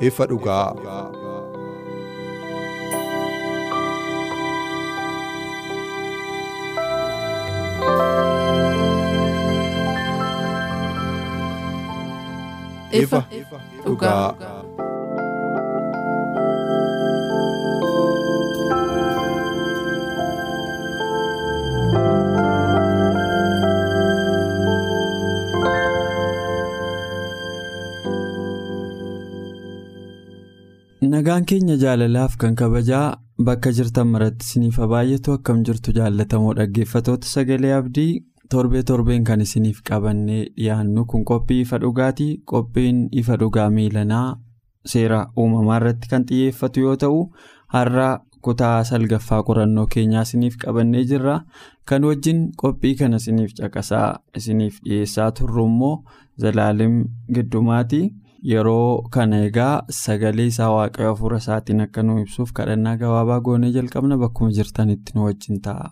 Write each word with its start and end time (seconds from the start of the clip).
Ifa 0.00 0.26
dhugaa. 0.26 0.72
ifa 12.92 13.24
dhugaa. 13.84 14.59
Nagaan 31.00 31.44
keenya 31.48 31.76
jaalalaaf 31.80 32.36
kan 32.36 32.52
kabajaa 32.54 33.16
bakka 33.40 33.72
jirtan 33.72 34.08
maratti 34.12 34.44
isiniif 34.44 34.76
baay'atu 34.92 35.32
akkam 35.38 35.62
jirtu 35.64 35.94
jaallatamoo 35.96 36.52
dhaggeeffatoota 36.58 37.26
sagalee 37.26 37.72
abdii 37.72 38.20
torbee 38.52 38.82
torbeen 38.84 39.24
kan 39.24 39.40
isiniif 39.40 39.80
qabannee 39.88 40.42
dhiyaannu 40.56 41.06
kun 41.10 41.24
qophii 41.24 41.60
ifa 41.64 41.78
dhugaatii 41.84 42.32
qophiin 42.52 43.08
ifa 43.22 43.36
dhugaa 43.40 43.70
miilanaa 43.76 44.26
seera 44.92 45.20
uumamaa 45.40 45.76
irratti 45.80 46.08
kan 46.12 46.24
xiyyeeffatu 46.28 46.80
yoo 46.84 46.96
ta'u 47.02 47.18
har'a 47.74 48.08
kutaa 48.44 48.84
salgaffaa 48.84 49.42
qorannoo 49.48 49.86
keenyaa 49.94 50.22
isiniif 50.28 50.56
qabannee 50.64 51.04
jirra 51.10 51.40
kan 51.88 52.04
wajjin 52.08 52.40
qophii 52.62 52.94
kana 53.00 53.16
isiniif 53.22 53.54
caqasaa 53.60 54.08
isiniif 54.36 54.80
dhiyeessaa 54.84 55.30
turru 55.32 55.64
immoo 55.70 55.96
zalaalim 56.42 57.04
giddumaati. 57.34 58.02
Yeroo 58.42 59.02
kana 59.14 59.38
egaa 59.46 59.82
sagalee 60.02 60.46
isaa 60.50 60.70
waaqayyo 60.74 61.08
hafuura 61.10 61.38
isaatiin 61.42 61.80
akka 61.84 62.02
nu 62.02 62.18
ibsuuf 62.20 62.52
kadhannaa 62.58 62.96
gabaabaa 63.02 63.40
goonee 63.48 63.70
jalqabna 63.74 64.16
bakkuma 64.22 64.50
jirtanitti 64.58 65.12
nu 65.14 65.24
wajjin 65.26 65.58
ta'a. 65.66 65.90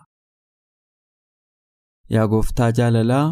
Yaa 2.15 2.27
gooftaa 2.33 2.71
jaalalaa 2.79 3.27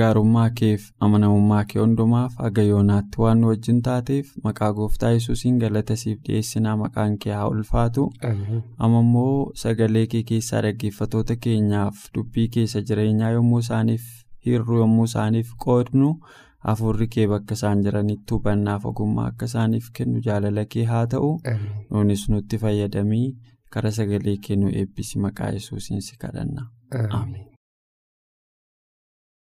gaarummaa 0.00 0.48
keef 0.60 0.82
amanamummaa 1.06 1.62
kee 1.70 1.80
hundumaaf 1.80 2.34
haga 2.44 2.62
yoonaatti 2.70 3.22
waan 3.22 3.40
nu 3.40 3.48
wajjin 3.52 3.78
taateef 3.86 4.34
maqaa 4.48 4.68
gooftaa 4.80 5.10
yesuusiin 5.14 5.58
galata 5.62 5.96
siif 6.02 6.18
dhiyeessinaa 6.26 6.76
maqaan 6.82 7.14
kee 7.22 7.32
haa 7.38 7.48
ulfaatu. 7.54 8.04
Amma 8.78 9.00
immoo 9.06 9.52
sagalee 9.62 10.06
kee 10.16 10.22
keessaa 10.32 10.60
dhaggeeffatoota 10.66 11.36
keenyaaf 11.46 12.04
dubbii 12.18 12.48
keessa 12.58 12.82
jireenyaa 12.90 13.30
yommuu 13.38 13.58
isaaniif 13.64 14.04
hir'uu 14.46 14.78
yommuu 14.82 15.04
isaaniif 15.12 15.54
qoodnu. 15.64 16.12
Hafuurri 16.68 17.06
kee 17.14 17.26
bakka 17.32 17.54
isaan 17.58 17.82
jiranitti 17.84 18.34
hubannaaf 18.36 18.86
ogummaa 18.90 19.26
akka 19.32 19.46
isaaniif 19.50 19.86
kennu 19.98 20.20
jaalala 20.26 20.64
kee 20.74 20.84
haa 20.92 21.04
ta'u. 21.14 21.30
Nuunis 21.90 22.24
nutti 22.32 22.58
fayyadamii 22.64 23.26
karaa 23.76 23.90
sagalee 23.98 24.36
kee 24.46 24.56
nu 24.62 24.68
eebbisi 24.80 25.18
maqaa 25.26 25.50
yesuusiin 25.58 26.02
si 26.08 26.16
kadhanna. 26.24 26.66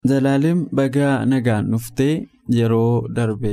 Zalaaleen 0.10 0.66
baga 0.80 1.10
nagaan 1.26 1.72
dhuftee 1.72 2.14
yeroo 2.50 3.08
darbe 3.16 3.52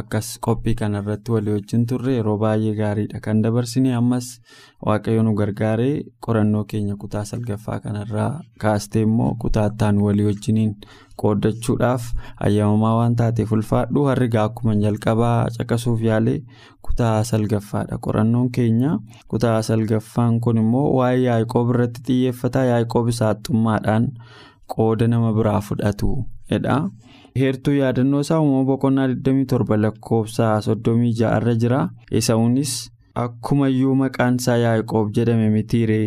akkas 0.00 0.38
qophii 0.44 0.74
kanarratti 0.74 1.30
walii 1.32 1.52
wajjin 1.56 1.86
turre 1.86 2.14
yeroo 2.16 2.38
baay'ee 2.38 2.74
gaariidha. 2.74 3.20
Kan 3.20 3.42
dabarsine 3.42 3.94
ammas 3.94 4.40
waaqayyo 4.86 5.22
nu 5.22 5.34
gargaaree 5.40 6.02
qorannoo 6.26 6.64
keenya 6.64 6.96
kutaa 6.96 7.24
salgaffaa 7.24 7.78
kanarraa 7.84 8.40
kaastee 8.64 9.02
immoo 9.08 9.34
kutaattaan 9.44 9.98
walii 10.06 10.24
wajjiniin 10.30 10.74
qooddachuudhaaf 11.22 12.02
ayyamamaa 12.46 12.96
waan 12.98 13.16
taateef 13.16 13.52
ulfaadhu. 13.52 14.04
Harrigaa 14.10 14.44
akkuma 14.50 14.74
jalqabaa 14.84 15.46
caqasuuf 15.58 16.02
yaalee 16.02 16.38
kutaa 16.82 17.24
salgaffaadha. 17.24 17.98
Qorannoon 18.04 18.50
keenya 18.50 18.98
kutaa 19.28 19.62
salgaffaan 19.62 20.40
kun 20.40 20.58
immoo 20.64 20.88
waa'ee 20.98 21.22
yaa'ikoob 21.28 21.70
irratti 21.74 22.02
xiyyeeffata 22.06 22.64
yaa'ikoob 22.72 23.10
saaxummaadhaan 23.20 24.08
qooda 24.74 25.08
nama 25.08 25.32
biraa 25.36 25.60
fudhatu 25.60 26.10
jedha. 26.50 26.76
Heertuu 27.40 27.74
yaadannoo 27.74 28.20
isaa 28.24 28.40
uumama 28.40 28.64
boqonnaa 28.70 29.06
27 29.08 29.76
lakkoofsa 29.84 30.48
36 30.66 31.36
irra 31.36 31.54
jira. 31.62 31.80
Isa'uunis 32.20 32.72
akkumayyuu 33.24 33.94
maqaan 34.02 34.36
isaa 34.42 34.56
yaa'ikoob 34.64 35.12
jedhame 35.18 35.48
mitiire 35.56 36.00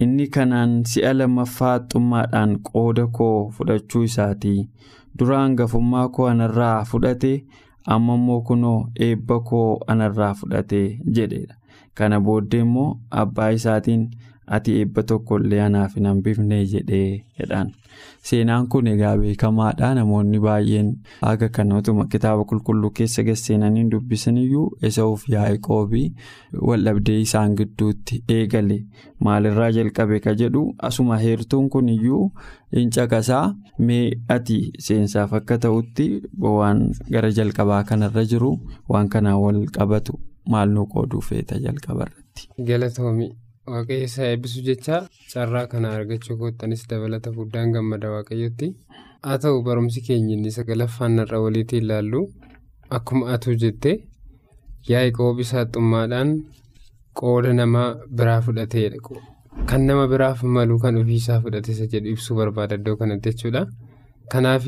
inni 0.00 0.26
kanaan 0.36 0.72
si'a 0.92 1.12
lammaffaa 1.18 1.72
haxxummaadhaan 1.74 2.56
qooda 2.70 3.06
koo 3.18 3.50
fudhachuu 3.58 4.02
isaati. 4.10 4.56
Dura 5.18 5.38
hangafummaa 5.42 6.08
koo 6.08 6.26
anarraa 6.32 6.84
fudhate 6.90 7.32
amma 7.94 8.14
immoo 8.20 8.40
kunoo 8.48 8.78
eebba 9.06 9.40
koo 9.50 9.68
anarraa 9.92 10.34
fudhate 10.40 10.80
jedhedha 11.18 11.54
kana 11.98 12.20
booddee 12.20 12.60
immoo 12.66 12.88
abbaa 13.22 13.50
isaatiin 13.58 14.02
ati 14.46 14.72
eebba 14.80 15.02
tokkollee 15.10 15.60
anaaf 15.64 15.94
hin 15.96 16.06
hambifne 16.10 16.58
jedhee 16.72 17.24
jedhaan. 17.40 17.70
Seenaan 18.28 18.66
kun 18.72 18.86
egaa 18.90 19.12
beekamaadha 19.20 19.88
namoonni 19.98 20.38
baay'een 20.46 20.88
haga 21.20 21.48
kanatuma 21.58 22.04
kitaaba 22.14 22.44
qulqulluu 22.50 22.90
keessa 22.98 23.22
gasseenanii 23.28 23.84
dubbisaniyyuu 23.92 24.66
Esawuuf 24.88 25.24
yaa'ikoobii 25.34 26.04
waldhabdee 26.70 27.16
isaan 27.20 27.54
gidduutti 27.60 28.20
eegale 28.36 28.78
maalirraa 29.28 29.70
jalqabe 29.78 30.20
ka 30.26 30.34
jedhu 30.42 30.64
asuma 30.90 31.18
heertuun 31.24 31.70
kun 31.76 31.88
iyyuu 31.94 32.22
hin 32.76 32.90
caqasaa 32.98 33.44
mee 33.88 34.04
ati 34.36 34.58
seensaaf 34.88 35.32
akka 35.40 35.58
ta'utti 35.66 36.08
waan 36.58 36.84
gara 37.16 37.30
jalqabaa 37.40 37.82
kanarra 37.92 38.24
jiru 38.34 38.52
waan 38.88 39.08
kanaan 39.16 39.40
wal 39.46 39.64
qabatu 39.78 40.20
maal 40.54 40.68
nu 40.76 40.86
qooduu 40.94 41.20
feeta 41.30 41.58
jalqabarratti. 41.66 42.48
Waaqayyo 43.72 44.04
isaa 44.08 44.26
eebbisuu 44.32 44.62
jecha 44.68 44.96
carraa 45.32 45.66
kana 45.70 45.88
argachuu 45.98 46.36
koottanis 46.40 46.82
dabalata 46.90 47.30
guddaan 47.38 47.72
gammada 47.76 48.10
waaqayyotti. 48.14 48.66
Haa 49.26 49.38
ta'u 49.44 49.62
barumsi 49.68 50.00
keenya 50.06 50.34
inni 50.36 50.50
sagalaffaan 50.56 51.18
irra 51.22 51.38
waliitti 51.44 51.76
ilaallu 51.82 52.20
akkuma 52.98 53.32
atuu 53.34 53.54
jette 53.62 53.92
yaa'ikoob 54.90 55.40
saaxummaadhaan 55.50 56.30
qooda 57.20 57.52
nama 57.60 57.82
biraa 58.18 58.40
fudhateedha. 58.46 58.98
Kan 59.70 59.86
nama 59.88 60.04
biraaf 60.12 60.42
malu 60.56 60.78
kan 60.84 60.96
ofiisaa 61.02 61.40
fudhatesa 61.46 61.86
jedhu 61.94 62.08
ibsuu 62.14 62.36
barbaada 62.40 62.74
iddoo 62.80 62.96
kanatti 63.00 63.32
jechuudha. 63.32 63.62
Kanaaf 64.32 64.66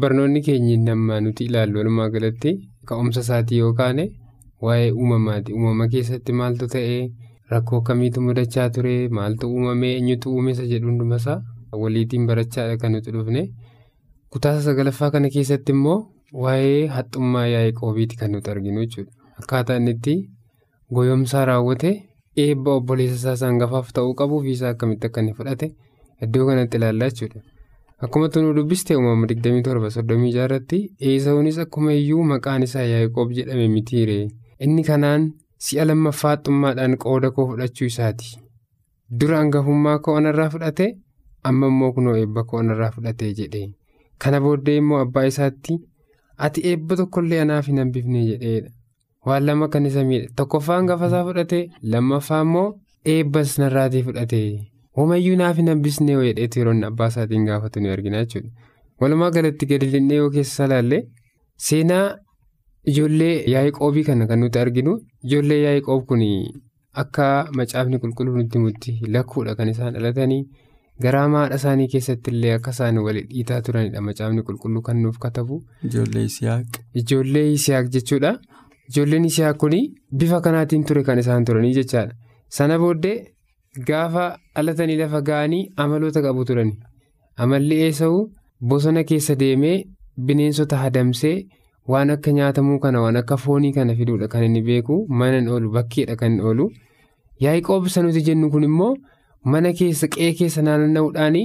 barnoonni 0.00 0.40
keenya 0.46 0.76
nama 0.88 1.20
nuti 1.24 1.44
ilaallu 1.48 1.78
walumaa 1.80 2.08
galatti 2.16 2.52
ka'umsa 2.88 3.20
isaatii 3.26 3.58
yookaan 3.64 4.00
waa'ee 4.66 4.90
uumamaati. 5.00 5.52
Uumama 5.56 5.88
keessatti 5.94 6.32
maaltu 6.42 6.66
ta'ee. 6.74 7.00
Rakkoo 7.50 7.78
akkamiitu 7.80 8.20
mudachaa 8.20 8.68
ture? 8.70 8.94
Maaltu 9.08 9.48
uumamee 9.52 9.92
eenyutu 9.96 10.32
uumesa? 10.34 10.66
Jedhu 10.72 10.86
hundumasaa 10.90 11.42
waliitiin 11.82 12.26
barachaadha 12.26 12.76
kan 12.76 12.92
nuti 12.92 13.10
dhufne. 13.14 13.42
Kutaa 14.30 14.60
sagalaffaa 14.66 15.10
kana 15.10 15.30
keessatti 15.34 15.72
immoo 15.76 15.98
waa'ee 16.44 16.86
haxxummaa 16.96 17.46
yaa'ikoobiiti 17.54 18.16
kan 18.20 18.32
nuti 18.32 18.50
arginu 18.50 18.80
jechuudha. 18.84 19.12
Akkaataa 19.40 19.76
inni 19.80 19.90
itti 19.96 20.14
goyoomsaa 20.94 21.44
raawwate 21.50 21.92
eebba 22.44 22.74
obboleessa 22.80 23.16
isaa 23.20 23.36
sangafaaf 23.42 23.92
ta'uu 23.98 24.14
qabu 24.20 24.36
ofiisaa 24.40 24.70
akkamitti 24.74 25.06
akka 25.10 25.20
inni 25.24 25.34
fudhate 25.38 25.70
iddoo 26.26 26.46
kanatti 26.50 26.76
ilaallaa 26.82 27.08
jechuudha. 27.10 27.40
Akkuma 28.04 28.28
nu 28.42 28.52
dubbiste 28.54 28.96
uumama 28.96 29.26
27 29.26 30.44
irratti 30.44 30.78
eesawunis 31.00 31.58
akkuma 31.64 31.92
iyyuu 31.92 32.24
maqaan 32.32 32.62
isaa 32.62 32.82
yaa'ikoob 32.92 33.32
jedhame 33.38 33.68
mitiire 33.68 34.18
inni 34.60 34.84
kanaan. 34.90 35.32
Si'a 35.66 35.84
lammaffaa 35.88 36.30
haxxummaadhaan 36.34 36.96
qooda 37.04 37.30
koo 37.36 37.46
fudhachuu 37.50 37.86
isaati. 37.92 38.28
Dura 39.20 39.38
hangafummaa 39.42 39.98
koo 40.04 40.16
anarraa 40.20 40.48
fudhate 40.54 40.86
amma 41.50 41.66
immoo 41.72 41.92
kunoo 41.98 42.16
eebba 42.22 42.44
koo 42.48 42.58
anarraa 42.62 42.90
fudhate 42.96 43.32
jedhe. 43.38 43.62
Kana 44.22 44.40
booddee 44.44 44.76
immoo 44.82 44.98
abbaa 45.04 45.26
isaatti 45.32 45.78
ati 46.46 46.60
eebba 46.70 46.96
tokkollee 47.00 47.40
anaaf 47.44 47.66
hin 47.70 47.78
hambifne 47.82 48.24
jedheedha 48.30 48.70
waan 49.26 49.44
lama 49.46 49.68
kan 49.72 49.86
isa 49.90 50.04
miidhe 50.08 50.28
tokkoffaan 50.40 50.86
gafasaa 50.90 51.24
fudhate 51.28 51.60
lammaffaa 51.94 52.40
immoo 52.46 52.66
eebbas 53.14 53.58
narraatii 53.62 54.02
fudhate. 54.08 54.40
Homayyuu 54.96 55.36
naaf 55.40 55.56
hin 55.62 55.68
hambisnee 55.72 56.16
jedheetu 56.28 56.58
yeroo 56.60 56.74
abbaa 56.90 57.08
isaatiin 57.14 57.44
gaafatu 57.48 57.80
ni 57.80 57.88
argina 57.96 58.22
jechuudha. 58.24 58.50
Walumaa 59.00 59.30
galatti 59.34 59.66
gadi 59.72 59.86
linnee 59.92 60.16
yoo 60.22 60.30
keessa 60.36 60.64
ilaalle 60.68 60.98
seenaa 61.66 62.06
ijoollee 62.92 63.34
yaa'iqoobii 63.52 64.04
kana 64.08 64.26
kan 64.30 64.40
nuti 64.44 64.58
arginu 64.64 64.92
ijoollee 65.24 65.60
yaa'iqoob 65.66 66.02
kun 66.08 66.22
akka 67.02 67.26
macaafni 67.58 67.98
qulqulluu 68.02 68.36
nutti 68.40 68.58
mutti 68.64 68.92
lakkuudha 69.14 69.54
kan 69.58 69.68
isaan 69.74 69.94
dhalatanii 69.94 70.42
garaa 71.02 71.26
haadha 71.34 71.56
isaanii 71.60 71.88
keessatti 71.94 72.30
illee 72.34 72.52
akka 72.58 72.70
isaan 72.76 72.98
wal 73.06 73.18
dhiitaa 73.32 73.60
turanidha 73.66 74.00
macaafni 74.08 74.42
qulqulluu 74.48 74.82
kan 74.88 74.96
nuuf 75.02 75.18
katabu. 75.24 75.58
Ijoollee 75.88 76.24
Isiyaaq. 76.30 76.66
Ijoollee 77.00 77.46
Isiyaaq 77.58 77.86
jechuudha. 77.96 78.32
Ijoolleen 78.90 79.24
Isiyaaq 79.30 79.56
kun 79.62 79.74
bifa 80.18 80.40
kanaatiin 80.46 80.84
ture 80.84 81.02
kan 81.08 81.18
isaan 81.18 81.44
turanii 81.44 81.74
jechaadha. 81.74 82.14
Sana 82.56 82.78
booddee 82.78 83.16
gaafa 83.88 84.24
dhalatanii 84.56 84.96
lafa 85.02 85.20
ga'anii 85.28 85.68
amaloota 85.76 86.22
qabu 86.26 86.44
turani. 86.44 86.74
Amalli 87.42 87.76
eessa'u 87.86 88.18
bosona 88.68 89.04
keessa 89.04 89.34
deemee 89.40 89.76
bineensota 90.26 90.80
adamsee 90.86 91.36
waan 91.92 92.10
akka 92.14 92.32
nyaatamuu 92.38 92.78
kana 92.84 93.02
waan 93.04 93.20
akka 93.22 93.36
foonii 93.44 93.72
kana 93.78 93.94
fiduudha 94.00 94.28
kan 94.34 94.44
inni 94.48 94.62
beeku 94.68 94.98
mana 95.20 95.40
hin 95.40 95.48
oolu 95.54 95.72
bakkeedha 95.76 96.16
kan 96.22 96.32
hin 96.32 96.40
oolu. 96.50 96.70
Yaa'iqoob 97.44 97.88
nuti 98.06 98.22
jennu 98.28 98.50
kun 98.54 98.68
immoo 98.70 98.94
mana 99.52 99.72
keessa 99.80 100.08
qe'ee 100.14 100.32
keessa 100.38 100.62
naanna'uudhaan 100.68 101.36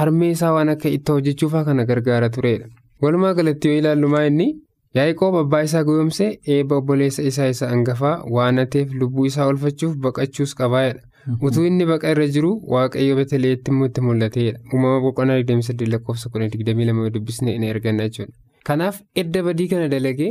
harmee 0.00 0.30
isaa 0.36 0.52
waan 0.56 0.74
akka 0.74 0.88
ittoo 0.98 1.16
hojjechuufaa 1.20 1.64
kana 1.64 1.84
gargaara 1.84 2.28
turedha. 2.36 2.66
Walumaa 3.02 3.34
galatti 3.34 3.68
yoo 3.68 3.78
ilaallu 3.78 4.12
inni 4.26 4.48
Yaa'iqoob 4.96 5.36
abbaa 5.40 5.60
isaa 5.66 5.80
goyoomsee 5.88 6.26
eebba 6.54 6.76
obboleessa 6.80 7.22
isaa 7.28 7.46
isa 7.52 7.68
hangafaa 7.68 8.16
waan 8.36 8.58
hateef 8.62 8.90
lubbuu 9.02 9.24
isaa 9.30 9.46
oolfachuuf 9.50 9.94
baqachuus 10.06 10.54
qabaayedha. 10.58 11.00
Utuu 11.48 11.64
inni 11.68 11.86
baqa 11.90 12.12
irra 12.14 12.26
jiru 12.34 12.50
waaqayyo 12.74 13.16
Beteleetti 13.20 13.78
itti 13.86 14.04
mul'ateedha. 14.08 14.58
Uumama 14.72 15.00
boqonnaa 15.06 15.38
23 15.52 15.92
lakkoofsa 15.94 16.32
22 16.36 17.14
dubbisnee 17.14 17.54
inni 17.58 17.70
arganna 17.74 18.08
jechuudha. 18.08 18.41
Kanaaf 18.68 19.00
edda 19.22 19.42
badii 19.48 19.68
kana 19.72 19.88
dalagee 19.94 20.30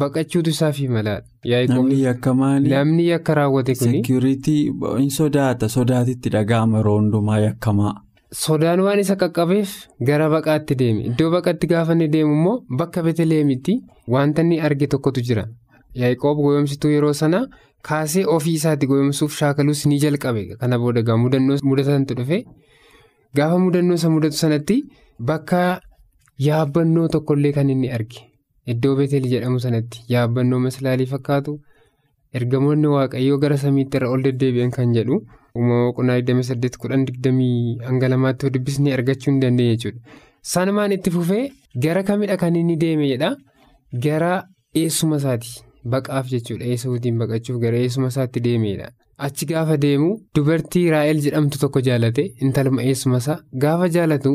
baqachuutu 0.00 0.50
isaaf 0.50 0.78
malaadha. 0.96 1.26
Namni 1.74 2.00
yakka 2.02 2.34
maali? 2.34 2.68
Namni 2.74 3.06
yakka 3.08 3.34
raawwate 3.34 3.74
kuni. 3.74 4.02
Seekuritii 4.02 4.72
hin 4.98 5.10
sodaata 5.10 5.68
sodaatitti 5.76 6.30
dhaga'ama 6.36 6.78
yeroo 6.82 6.96
hundumaa 6.98 7.38
yakkamaa. 7.46 7.94
Sodaan 8.42 8.80
waan 8.86 8.98
isa 9.04 9.16
qaqqabeef 9.22 9.70
gara 10.10 10.28
baqaatti 10.34 10.74
deeme. 10.82 11.04
Iddoo 11.10 11.30
baqaatti 11.36 11.66
gaafa 11.70 11.92
inni 11.96 12.08
deemu 12.16 12.34
immoo 12.38 12.56
bakka 12.82 13.02
Beteleemitti 13.06 13.78
wanta 14.16 14.42
inni 14.42 14.60
arge 14.60 14.86
tokkotu 14.94 15.22
jira. 15.30 15.46
Yaa'iqoob 16.00 16.42
goyoomsituu 16.44 16.90
yeroo 16.96 17.12
sana 17.22 17.40
kaasee 17.88 18.24
ofii 18.36 18.54
isaatti 18.60 18.86
goyoomsuuf 18.90 19.32
shaakaluus 19.38 19.86
ni 19.86 19.98
jalqabe. 20.04 20.42
Kana 20.60 20.78
booda 20.78 21.16
mudannoo 21.24 21.56
mudatantu 21.70 22.14
dhufe 22.18 22.44
gaafa 23.36 23.58
mudannoo 23.64 23.94
isa 24.00 24.10
mudatu 24.10 24.36
sanatti 24.42 24.82
bakka 25.30 25.80
yaabbannoo 26.46 27.08
tokkollee 27.14 27.52
kan 27.56 27.70
inni 27.74 27.90
arge. 27.96 28.20
Iddoo 28.72 28.94
Beetel 28.96 29.26
jedhamu 29.32 29.58
sanatti 29.64 30.02
yaabbannoo 30.12 30.58
maslaalii 30.66 31.06
fakkaatu 31.12 31.52
ergamoonni 32.38 32.86
waaqayyoo 32.94 33.38
gara 33.44 33.56
samiitti 33.64 33.96
irra 33.98 34.10
ol 34.14 34.22
deddeebi'an 34.26 34.70
kan 34.76 34.92
jedhu 34.96 35.16
uumama 35.56 35.84
boqonnaa 35.88 36.18
28 36.20 37.86
hanga 37.88 38.08
lamaatti 38.12 38.50
dubbisnee 38.56 38.92
argachuu 38.98 39.30
hin 39.32 39.40
dandeenye 39.44 39.76
jechuudha. 39.76 40.00
Sanumaan 40.52 40.92
itti 40.96 41.10
fufee 41.14 41.44
gara 41.84 42.02
kamidha 42.10 42.36
kan 42.42 42.56
inni 42.60 42.76
deeme 42.82 43.08
jedha 43.12 43.30
gara 44.04 44.32
eessuma 44.82 45.16
isaati. 45.22 45.50
Baqaaf 45.92 46.26
jechuudha 46.34 46.64
eessuutiin 46.74 47.18
baqachuuf 47.22 47.58
gara 47.64 47.76
eessuma 47.86 48.08
isaatti 48.14 48.40
deemedha. 48.46 48.90
Achi 49.26 49.46
gaafa 49.50 49.76
deemu 49.84 50.10
dubartii 50.34 50.84
Raa'el 50.94 51.20
jedhamtu 51.26 51.58
tokko 51.62 51.80
jaalate 51.88 52.24
intaluma 52.46 52.82
eessuma 52.90 53.16
isaa 53.22 53.38
gaafa 53.64 53.88
jaalatu 53.96 54.32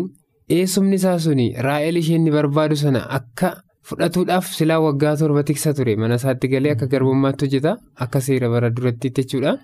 eessumni 0.50 0.96
isaa 1.02 1.20
suni 1.20 1.48
Raa'el 1.68 1.98
isheen 2.02 2.26
barbaadu 2.36 2.76
sana 2.84 3.02
akka 3.20 3.50
fudhatuudhaaf 3.90 4.48
silaa 4.58 4.80
waggaa 4.86 5.16
torba 5.22 5.44
tiksa 5.50 5.74
ture 5.78 5.96
mana 6.02 6.16
isaatti 6.22 6.48
galee 6.54 6.72
akka 6.76 6.88
garbummaatti 6.94 7.46
hojjeta 7.46 7.78
akka 8.06 8.22
seera 8.28 8.50
bara 8.54 8.70
duratti 8.76 9.10
jechuudha. 9.18 9.58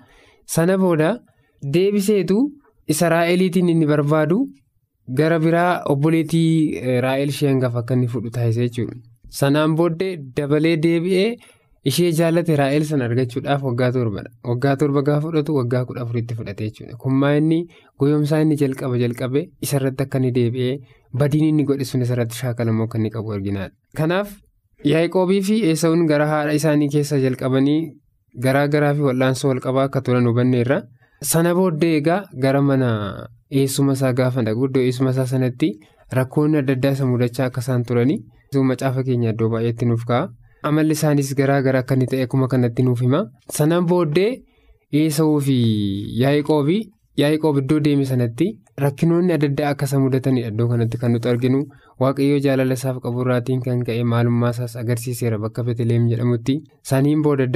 Sana 0.46 0.78
booda 0.78 1.10
deebiseetu 1.74 2.38
isa 2.88 3.10
Raa'eliitiin 3.16 3.70
inni 3.74 3.86
barbaadu 3.94 4.40
gara 5.20 5.40
biraa 5.46 5.84
obboleettii 5.94 7.00
Raa'el 7.06 7.30
ishee 7.36 7.50
hangafa 7.52 7.80
akka 7.84 7.94
inni 7.98 8.08
fudhu 8.14 8.30
taasise 8.36 8.68
jechuudha. 8.68 8.96
Sanaan 9.40 9.76
booddee 9.80 10.18
dabalee 10.38 10.76
deebi'ee. 10.86 11.38
Ishee 11.90 12.12
jaallate 12.20 12.56
raa'el 12.62 12.84
sana 12.90 13.06
argachuudhaaf 13.10 13.62
waggaa 13.68 13.92
torbadha. 13.98 14.30
Waggaa 14.50 14.76
torba 14.82 15.02
gaafa 15.08 15.22
fudhatu 15.28 15.56
waggaa 15.60 15.86
kudha 15.86 16.02
afuritti 16.06 16.36
fudhate 16.40 16.64
jechuudha. 16.68 16.98
Kummaa 17.04 17.34
inni 17.40 17.60
goyoomsaa 18.00 18.42
inni 18.46 18.56
jalqaba 18.62 18.98
jalqabe 19.04 19.42
isarratti 19.68 20.04
akka 20.06 20.18
inni 20.22 20.32
deebi'ee 20.38 20.76
badiin 21.22 21.46
inni 21.52 21.64
godhe 21.72 21.86
sun 21.92 22.02
isarratti 22.08 22.36
shaakalamoo 22.42 22.86
akka 22.90 22.98
inni 23.02 23.10
qabu 23.16 23.32
arginaadha. 23.38 23.74
Kanaaf 23.98 24.36
Yaa'iqoobii 24.92 25.42
fi 25.48 25.56
Esaawun 25.72 26.06
gara 26.08 26.26
haadha 26.28 26.54
isaanii 26.60 26.90
keessa 26.96 27.18
jalqabanii 27.24 27.80
garaa 28.46 28.68
garaa 28.76 28.94
fi 29.00 29.02
wal'aansoo 29.08 29.50
walqabaa 29.52 29.84
akka 29.90 30.02
turan 30.02 30.28
hubanneerra. 30.30 30.82
Sana 31.32 31.54
booddee 31.56 31.96
egaa 32.02 32.20
gara 32.44 32.62
mana 32.62 32.90
eessuma 33.62 33.94
isaa 33.98 34.14
gaafa 34.20 34.44
dhaqu 34.48 34.70
iddoo 34.70 34.84
eessuma 34.90 35.12
isaa 35.16 35.26
sanatti 35.34 35.70
rakkoonni 36.20 36.58
adda 36.62 36.74
addaa 36.78 36.92
isa 36.98 37.06
mudachaa 37.12 37.48
akka 37.52 37.62
isaan 37.66 37.84
turanii 37.90 38.20
macaafa 38.70 39.04
keenya 39.08 39.34
iddoo 39.34 39.50
baay'eetti 39.56 39.86
nuuf 39.90 40.06
ka'a. 40.12 40.30
Amalli 40.64 40.94
isaanis 40.98 41.34
garaa 41.40 41.62
garaa 41.66 41.82
akka 41.86 41.96
inni 41.96 42.08
ta'e 42.12 42.24
akkuma 42.28 42.48
kanatti 42.54 42.84
nuuf 42.84 43.02
hima. 43.02 43.26
Sanaan 43.58 43.86
booddee 43.92 44.32
Esaawuu 45.00 45.40
fi 45.48 45.56
Yaa'iqoobii 46.22 46.82
Yaa'iqoob 47.22 47.58
iddoo 47.62 47.80
deeme 47.86 48.06
sanatti 48.10 48.46
rakkinoonni 48.84 49.34
adda 49.36 49.48
addaa 49.52 49.70
akka 49.76 49.86
isa 49.90 50.00
mudatanidha 50.04 50.50
iddoo 50.54 50.68
kanatti 50.72 50.98
kan 51.02 51.12
nuti 51.16 51.30
arginu. 51.32 51.60
Waaqayyoo 52.02 52.40
jaalala 52.46 52.74
isaaf 52.80 53.00
qabu 53.06 53.22
irraatiin 53.26 53.62
kan 53.66 53.84
ka'e 53.88 54.04
maalummaa 54.14 54.52
isaas 54.56 54.76
agarsiiseera 54.82 55.38
bakka 55.46 55.64
Beteleem 55.70 56.08
jedhamutti. 56.12 56.56
Saniin 56.92 57.22
booda 57.24 57.48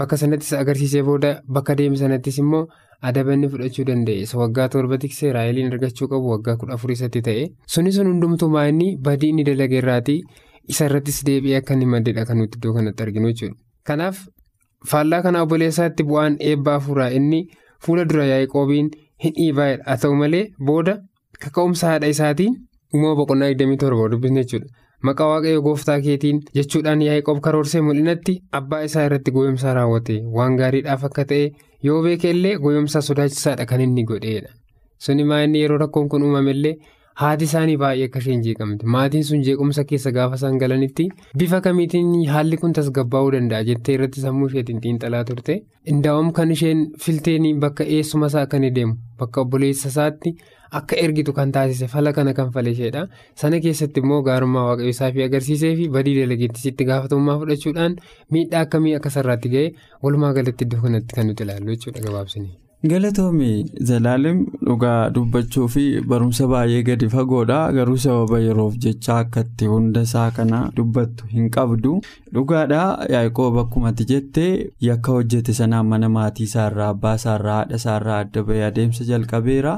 bakka 0.00 0.16
sanattis 0.22 0.52
agarsiisee 0.62 1.02
booda 1.02 1.40
bakka 1.58 1.74
deeme 1.78 1.96
sanattis 1.96 2.38
immoo 2.44 2.66
adabanni 3.02 3.48
fudhachuu 3.52 3.84
danda'e. 3.90 4.20
Isa 4.26 4.38
waggaa 4.38 4.68
torba 4.68 4.98
tiksee 4.98 5.32
raa'eliin 5.32 5.72
argachuu 5.72 6.08
qabu 6.12 6.30
waggaa 6.36 6.56
kudha 6.56 6.74
afurii 6.74 6.96
isatti 7.00 7.22
ta'e. 7.22 7.46
Suni 7.66 7.92
sun 7.92 8.06
hundumtumaa 8.12 8.66
inni 8.72 8.96
badii 9.08 9.28
inni 9.34 9.44
dalage 9.50 9.78
irraatii. 9.82 10.20
Isa 10.72 10.86
irrattis 10.88 11.18
deebi'ee 11.26 11.58
akka 11.60 11.74
inni 11.74 11.86
maddeedha 11.94 12.24
kan 12.28 12.38
nuti 12.42 12.58
iddoo 12.58 12.72
kanatti 12.76 13.02
arginu 13.06 13.28
jechuudha. 13.32 13.56
Kanaaf 13.88 14.16
faallaa 14.92 15.22
kana 15.26 15.42
obboleessaatti 15.46 16.02
bu'aan 16.08 16.36
eebbaa 16.52 16.78
fuuraa 16.86 17.10
inni 17.18 17.40
fuula 17.86 18.04
dura 18.08 18.24
Yaa'iqoobiin 18.32 18.88
hin 19.24 19.32
dhiibaadha. 19.36 19.84
Haa 19.86 19.96
ta'u 20.02 20.14
malee 20.22 20.44
booda 20.70 20.96
kaka'umsa 21.44 21.86
haadha 21.92 22.10
isaatiin 22.14 22.56
uumama 22.94 23.14
boqonnaa 23.20 23.50
27 23.54 24.10
dubbisne 24.14 24.42
jechuudha. 24.44 24.68
Maqaa 25.06 25.28
waaqayyo 25.32 25.62
gooftaa 25.68 25.98
keetiin 26.08 26.38
jechuudhaan 26.58 27.02
Yaa'iqoob 27.06 27.40
karoorsee 27.46 27.80
mul'inatti 27.88 28.34
abbaa 28.60 28.82
isaa 28.88 29.04
irratti 29.08 29.30
goyoomsaa 29.38 29.74
raawwate 29.78 30.18
waan 30.36 30.56
gaariidhaaf 30.60 31.04
akka 31.10 31.24
ta'e 31.32 31.50
yoo 31.88 32.02
beeke 32.06 32.30
illee 32.36 32.54
goyoomsaa 32.66 33.02
sodaachisaadha 33.08 33.66
kan 33.72 33.80
inni 33.86 34.04
godheedha. 34.10 34.50
Suni 35.04 35.24
maa 35.30 35.42
inni 35.46 35.60
yeroo 35.62 35.78
rakkoon 35.84 36.08
kun 36.08 36.22
uumame 36.28 36.50
illee. 36.56 36.76
Haati 37.20 37.44
isaanii 37.48 37.76
baay'ee 37.82 38.06
akka 38.08 38.20
isheen 38.22 38.42
jeeqamte. 38.46 38.86
Maatiin 38.94 39.22
sun 39.28 39.44
jeequmsa 39.44 39.84
keessa 39.92 40.10
gaafa 40.16 40.36
isaan 40.40 40.58
galanitti 40.62 41.06
bifa 41.42 41.60
kamiitiin 41.66 42.10
haalli 42.32 42.58
kun 42.64 42.74
tasgabbaa'uu 42.78 43.30
danda'a? 43.34 43.62
jettee 43.68 43.94
irratti 43.98 44.24
sammuu 44.24 44.48
isheetiin 44.50 44.82
xiinxalaa 44.86 45.22
turte. 45.30 45.54
Indaa'um 45.92 46.28
kan 46.40 46.50
isheen 46.56 46.82
filteen 47.06 47.46
bakka 47.64 47.84
eessuma 47.96 48.28
isaa 48.32 48.44
inni 48.58 48.70
deemu 48.80 48.98
bakka 49.22 49.40
obboleessa 49.46 49.88
isaatti 49.94 50.34
akka 50.80 50.96
ergitu 51.06 51.32
kan 51.40 51.52
taasise 51.56 51.88
fala 51.94 52.12
kana 52.12 52.34
kan 52.40 52.52
fale 52.58 52.70
isheedha. 52.76 53.06
Sana 53.44 53.60
keessatti 53.68 54.04
immoo 54.04 54.20
gaarummaa 54.28 54.66
waaqayyo 54.68 54.92
isaafii 54.98 55.26
agarsiisee 55.30 55.72
fi 55.80 55.88
badii 55.96 56.18
dalageettis 56.20 56.66
itti 56.74 56.84
gaafatamummaa 56.92 57.38
fudhachuudhaan 57.46 57.96
miidhaa 58.36 58.66
akkamii 58.68 58.94
akka 59.00 59.10
sarraatti 59.18 59.54
ga'e 59.56 59.66
walumaa 60.02 60.34
galatti 60.42 60.68
iddoo 60.70 60.84
kanatti 60.86 61.20
kan 61.20 61.32
nuti 61.32 61.48
ilaallu 61.48 61.72
jechuudha 61.76 62.04
gabaabsanii. 62.10 62.54
Galatoomii 62.84 63.64
zalaalim 63.80 64.46
dhugaa 64.66 65.10
dubbachuu 65.10 65.68
fi 65.68 66.00
barumsa 66.08 66.46
baay'ee 66.48 66.82
gadi 66.82 67.08
fagoodha. 67.08 67.72
Garuu 67.72 67.96
sababa 67.98 68.38
yeroof 68.40 68.76
jecha 68.84 69.18
akkatti 69.18 69.66
hunda 69.66 70.00
isaa 70.02 70.30
kana 70.30 70.60
dubbattu 70.76 71.26
hin 71.26 71.48
qabdu. 71.50 72.00
Dhugaadha 72.34 72.82
yaa'ikoob 73.14 73.58
akkumatti 73.62 74.04
jettee 74.10 74.68
yakka 74.88 75.12
hojjete 75.12 75.52
sanaan 75.60 75.86
mana 75.92 76.08
maatii 76.08 76.44
isaarraa 76.50 76.88
abbaa 76.94 77.14
isaarraa 77.20 77.56
haadha 77.56 77.76
isaarraa 77.80 78.18
adda 78.26 78.42
bahee 78.50 78.64
adeemsa 78.68 79.04
jalqabeera. 79.10 79.74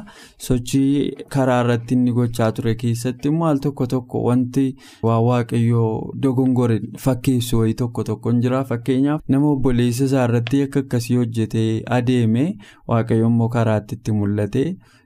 Sochii 0.49 1.13
karaa 1.37 1.61
irratti 1.65 1.95
inni 1.95 2.13
gochaa 2.19 2.51
ture 2.53 2.75
keessatti 2.83 3.29
immoo 3.33 3.49
al 3.53 3.59
tokko 3.69 3.87
tokko 3.95 4.23
wanti 4.25 4.67
waa 5.03 5.21
waaqayyoo 5.29 6.13
dogongore 6.27 6.81
fakkeessu 7.07 7.59
wayii 7.63 7.75
tokko 7.85 8.05
tokko 8.11 8.31
hin 8.37 8.41
jira. 8.43 8.65
Fakkeenyaaf 8.65 9.21
nama 9.29 9.51
obboleessa 9.55 10.05
isaarratti 10.05 10.63
akka 10.67 10.81
akkasii 10.87 11.17
hojjetee 11.23 11.83
adeeme. 12.01 12.47
Waaqayyo 12.89 13.27
immoo 13.31 13.49
karaatti 13.57 13.95
itti 13.99 14.13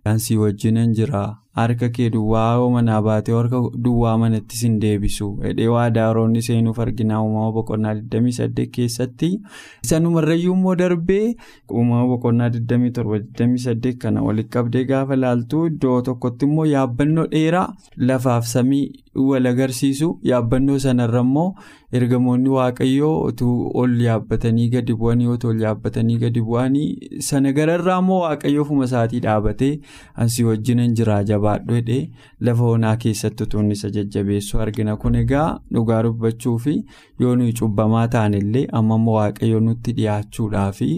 mul'ate 0.05 0.11
ansii 0.11 0.37
wajjinan 0.37 0.93
jira 0.95 1.39
harka 1.55 1.89
kee 1.91 2.11
duwwaa 2.11 2.55
yoo 2.57 2.71
manaa 2.71 3.03
baatee 3.03 3.33
harka 3.35 3.61
duwwaa 3.79 4.17
manatti 4.19 4.57
sin 4.57 4.79
deebisu. 4.81 5.37
Hidhee 5.45 5.67
waadaa 5.69 6.13
roonni 6.13 6.43
seenuuf 6.43 6.79
arginaa 6.79 7.21
uumama 7.23 7.53
boqonnaa 7.53 7.95
28 7.95 8.67
keessatti 8.71 9.41
isanumarrayyuu 9.85 10.55
immoo 10.55 10.75
darbee 10.75 11.37
uumama 11.71 12.07
boqonnaa 12.07 12.49
27-28 12.49 13.97
kana 13.99 14.23
walitti 14.23 14.49
qabdee 14.51 14.85
gaafa 14.85 15.17
laaltu 15.17 15.67
iddoo 15.67 16.01
tokkotti 16.03 16.45
immoo 16.47 16.65
yaabbannoo 16.67 17.27
dheeraa 17.27 17.69
lafaaf 17.97 18.47
samii 18.47 18.93
wal 19.15 19.47
agarsiisu. 19.47 20.19
Yaabbannoo 20.23 20.79
sanarra 20.79 21.21
immoo 21.21 21.55
ergamoonni 21.93 22.49
waaqayyoo 22.49 23.21
utuu 23.29 23.71
ol 23.75 24.01
yaabbatanii 24.01 24.69
gadi 24.71 24.95
bu'anii 24.95 25.27
otoo 25.37 25.51
ol 25.51 25.61
yaabbatanii 25.61 26.17
gadi 26.19 26.41
bu'anii 26.41 27.21
sana 27.29 27.53
gararraa 27.53 27.99
immoo 28.01 28.21
waaqayyoo 28.23 28.63
ofuma 28.65 28.85
isaatii 28.89 29.21
dhaabatee 29.21 29.81
ansii 30.25 30.45
wajjinan 30.49 30.95
jiraa 31.01 31.23
jabaadhu 31.31 31.75
hidhee 31.75 32.03
lafa 32.41 32.65
onaa 32.77 32.97
keessatti 33.05 33.43
utuun 33.49 33.71
isa 33.77 33.91
jajjabeessu 33.91 34.61
argina. 34.61 34.97
Kun 34.97 35.15
egaa 35.23 35.59
dhugaa 35.73 36.03
dubbachuu 36.03 36.59
fi 36.59 36.75
yoo 37.21 37.37
nuyi 37.37 37.53
cubbamaa 37.61 38.07
taanillee 38.17 38.67
amma 38.73 38.95
immoo 39.01 39.15
waaqayyoo 39.19 39.61
nutti 39.61 39.93
dhiyaachuudhaa 39.99 40.73
fi 40.73 40.91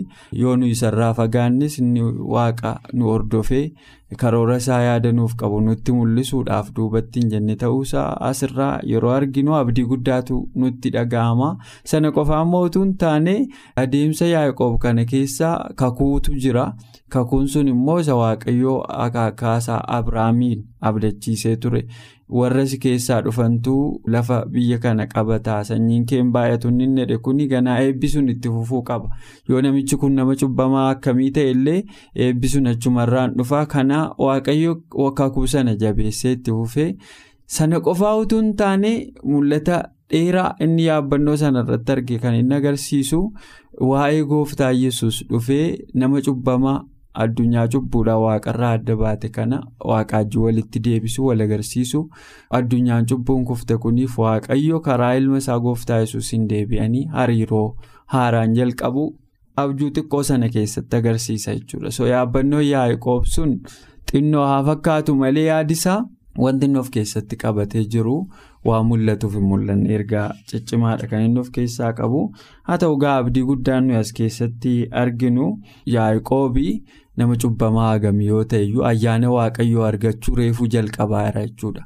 yoo 0.42 0.56
nuyi 0.56 0.70
isarraa 0.78 1.12
fagaannis 1.14 1.78
inni 1.78 2.02
waaqa 2.36 2.80
nu 2.92 3.04
hordofee 3.12 3.66
karoora 4.22 4.56
isaa 4.62 4.80
yaadanuuf 4.82 5.34
qabu 5.42 5.60
nutti 5.66 5.92
mul'isuudhaaf 5.98 6.70
duubatti 6.76 7.20
hin 7.22 7.30
jenne 7.34 7.56
ta'uusaa 7.62 8.06
asirraa 8.30 8.72
yeroo 8.92 9.12
arginu 9.16 9.54
abdii 9.60 9.84
guddaatu 9.92 10.40
nutti 10.64 10.90
dhaga'ama. 10.96 11.48
Sana 11.92 12.12
qofaa 12.18 12.42
immoo 12.46 12.62
utuu 12.70 12.82
hin 12.84 12.96
taane 13.04 13.36
adeemsa 13.84 14.26
yaaqoob 14.32 14.78
kana 14.86 15.04
keessa 15.14 15.54
kakuutu 15.82 16.34
jira. 16.46 16.66
Kakuun 17.14 17.48
sun 17.48 17.68
immoo 17.68 17.98
isa 18.02 18.14
waaqayyoo 18.20 18.78
akaakaasaa 19.06 19.80
abrahaamiin 19.98 20.64
abdachiisee 20.90 21.56
ture 21.56 21.82
warra 22.28 22.66
si 22.66 22.78
keessaa 22.82 23.20
dhufantuu 23.24 24.00
lafa 24.14 24.36
biyya 24.52 24.78
kana 24.84 25.06
qabataa 25.06 25.58
sanyiin 25.70 26.04
keen 26.10 26.30
baay'atu 26.36 26.68
inni 26.68 26.86
jedhe 27.00 27.18
kuni 27.26 27.46
ganaa 27.52 27.78
eebbisuun 27.86 28.28
itti 28.34 28.48
fufuu 28.54 28.82
qaba 28.90 29.08
yoo 29.48 29.60
namichi 29.66 29.96
kun 30.02 30.12
nama 30.18 30.36
cubbamaa 30.42 30.86
akkamii 30.92 31.30
ta'e 31.38 31.50
illee 31.54 31.80
eebbisuun 32.26 32.66
achumarraan 32.72 33.34
dhufaa 33.38 33.64
kana 33.74 33.98
waaqayyo 34.26 34.74
kakuu 35.20 35.46
sana 35.56 35.74
jabeessee 35.82 36.32
itti 36.38 36.50
fufee 36.60 36.88
sana 37.58 37.80
qofaa 37.88 38.14
utuu 38.22 38.40
hin 38.42 38.54
taane 38.62 38.94
mul'ata 39.34 39.82
dheeraa 40.12 40.48
inni 40.68 40.84
yaabbannoo 40.88 41.36
sana 41.44 41.60
irratti 41.66 41.92
arge 41.98 42.18
kan 42.24 42.34
inni 42.40 42.54
agarsiisu 42.60 43.20
waa'ee 43.90 44.24
gooftaa 44.32 44.72
yesus 44.72 45.22
dhufee 45.30 45.66
nama 45.94 46.20
cubbamaa. 46.26 46.80
Addunyaa 47.22 47.66
cubbuudhaan 47.72 48.20
waaqarraa 48.24 48.70
adda 48.78 48.96
baate 49.02 49.28
kana 49.36 49.58
waaqaajjii 49.90 50.42
walitti 50.44 50.80
deebisu 50.86 51.26
wal 51.26 51.40
agarsiisu 51.46 52.00
addunyaan 52.58 53.06
cubbuun 53.12 53.44
kufte 53.50 53.76
kuniif 53.84 54.18
waaqayyo 54.22 54.80
karaa 54.86 55.12
ilma 55.20 55.38
isaa 55.42 55.58
gooftaa 55.66 55.98
yesuusiin 56.04 56.48
deebi'anii 56.54 57.04
hariiroo 57.18 57.66
haaraan 58.16 58.54
jalqabu 58.60 59.04
abjuu 59.62 59.90
xiqqoo 59.96 60.22
sana 60.30 60.48
keessatti 60.56 60.96
agarsiisa 60.96 61.54
jechuudha. 61.58 61.90
So 61.90 62.06
yaabbannoo 62.06 62.60
yaaqoob 62.70 63.24
sun 63.36 63.52
xinnoo 64.10 64.46
haa 64.52 64.64
fakkaatu 64.70 65.14
malee 65.20 65.44
yaadisaa 65.50 66.00
wanti 66.44 66.66
inni 66.66 66.78
of 66.78 66.88
keessatti 66.96 67.36
qabatee 67.42 67.84
jiru 67.92 68.16
waa 68.68 68.80
mul'atuuf 68.88 69.34
hin 69.38 69.44
mul'anne. 69.50 69.92
Ergaa 69.96 70.26
ciccimaadha 70.50 71.06
kan 71.10 71.22
inni 71.26 71.40
of 71.44 71.50
keessaa 71.56 71.92
qabu. 72.00 72.20
Haa 72.66 72.78
ta'u 72.84 72.96
gaa 73.04 73.16
abdii 73.22 73.42
guddaan 73.50 73.86
nuyi 73.86 73.98
as 74.00 74.12
keessatti 74.18 74.72
arginu 75.02 75.46
yaaqoobii 75.94 76.72
nama 77.16 77.36
cubbamaa 77.42 77.88
hagamii 77.88 78.26
yoo 78.26 78.44
ta'eyyuu 78.52 78.84
ayyaana 78.90 79.30
waaqayyoo 79.30 79.84
argachuu 79.88 80.34
reefuu 80.40 80.66
jalqabaara 80.74 81.46
jechuudha. 81.46 81.84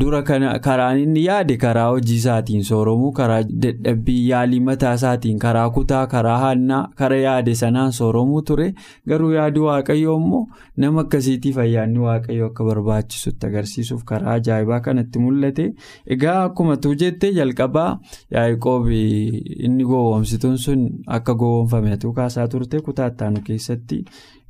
Dura 0.00 0.22
karaan 0.22 0.98
inni 1.00 1.24
yaade 1.24 1.56
karaa 1.56 1.86
hojii 1.90 2.16
isaatiin 2.20 2.62
sooromuu 2.70 3.12
karaa 3.18 3.42
dadhabbii 3.64 4.28
yaalii 4.28 4.60
mataa 4.68 4.94
isaatiin 4.98 5.38
karaa 5.44 5.70
kutaa 5.76 6.06
karaa 6.14 6.38
hannaa 6.44 6.80
karaa 7.02 7.18
yaade 7.24 7.54
sanaan 7.60 7.92
sooromuu 7.98 8.42
ture 8.50 8.66
garuu 9.12 9.30
yaadi 9.32 9.60
waaqayyoo 9.66 10.16
immoo 10.22 10.42
nama 10.84 11.00
akkasiitiif 11.06 11.58
ayyaanni 11.66 11.98
waaqayyoo 12.06 12.46
akka 12.50 12.64
barbaachisutti 12.70 13.46
agarsiisuuf 13.50 14.02
karaa 14.12 14.34
ajaa'ibaa 14.40 14.80
kanatti 14.88 15.18
mul'ate 15.26 15.68
egaa 16.16 16.38
akkuma 16.48 16.76
tuu 16.86 16.94
jettee 17.04 17.32
jalqabaa 17.38 17.90
yaaqoob 18.38 18.90
inni 18.96 19.84
gowwoomsituun 19.92 20.58
sun 20.66 20.84
akka 21.18 21.34
gowwoomfame 21.44 21.96
tuu 21.96 22.12
kaasaa 22.18 22.48
turte 22.48 22.80
kutaa 22.80 23.06
ittaanu 23.14 23.40
keessatti. 23.50 24.04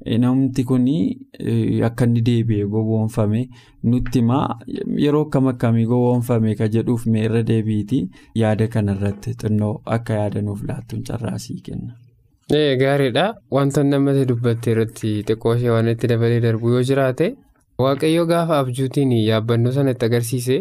Namti 0.07 0.65
kun 0.65 0.87
akka 1.85 2.05
inni 2.07 2.21
deebi'ee 2.29 2.67
gowwoomfame 2.75 3.41
nutti 3.85 4.21
himaa 4.21 4.59
yeroo 5.05 5.23
akkam 5.27 5.49
akkamii 5.53 5.87
gowwoomfame 5.93 6.55
ka 6.61 6.69
jedhuuf 6.75 7.07
meerra 7.15 7.43
deebiiti 7.49 7.99
yaada 8.43 8.69
kanarratti 8.75 9.35
xinnoo 9.43 9.73
akka 9.97 10.15
yaadanuuf 10.21 10.63
laattuun 10.69 11.03
carraasii 11.09 11.61
kenna. 11.67 11.93
Gaariidha 12.83 13.25
wanta 13.51 13.83
namatti 13.85 14.25
dubbatte 14.31 14.71
irratti 14.75 15.11
xiqqoo 15.29 15.55
ishee 15.57 15.71
waan 15.75 15.89
itti 15.95 16.07
dabalee 16.13 16.41
darbu 16.47 16.71
yoo 16.75 16.83
jiraate 16.91 17.27
waaqayyo 17.85 18.27
gaafa 18.31 18.59
abjuutiin 18.63 19.13
yaabbannoo 19.13 19.73
sana 19.79 19.91
itti 19.97 20.07
agarsiise 20.11 20.57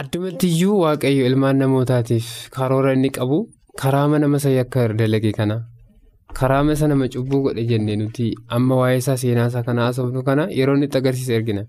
addumatti 0.00 0.48
iyyuu 0.54 0.78
waaqayyo 0.84 1.26
ilmaan 1.30 1.56
namootaatiif 1.64 2.32
karoora 2.56 2.92
inni 2.96 3.10
qabu 3.18 3.38
karaa 3.82 4.08
mana 4.08 4.28
masayii 4.34 4.58
akka 4.64 4.88
dalage 5.02 5.32
kana. 5.38 5.56
Karaa 6.38 6.62
masa 6.64 6.88
nama 6.88 7.08
cubbuu 7.14 7.42
godhe 7.46 7.64
jennee 7.70 7.96
nuti 8.00 8.26
amma 8.56 8.76
waa'ee 8.80 8.98
isaa 9.02 9.16
seenaa 9.22 9.46
isaa 9.52 9.62
kana 9.68 9.82
haasofnu 9.86 10.22
kana 10.28 10.46
yeroo 10.58 10.74
inni 10.76 10.86
itti 10.88 10.98
agarsiise 11.00 11.36
argina. 11.36 11.62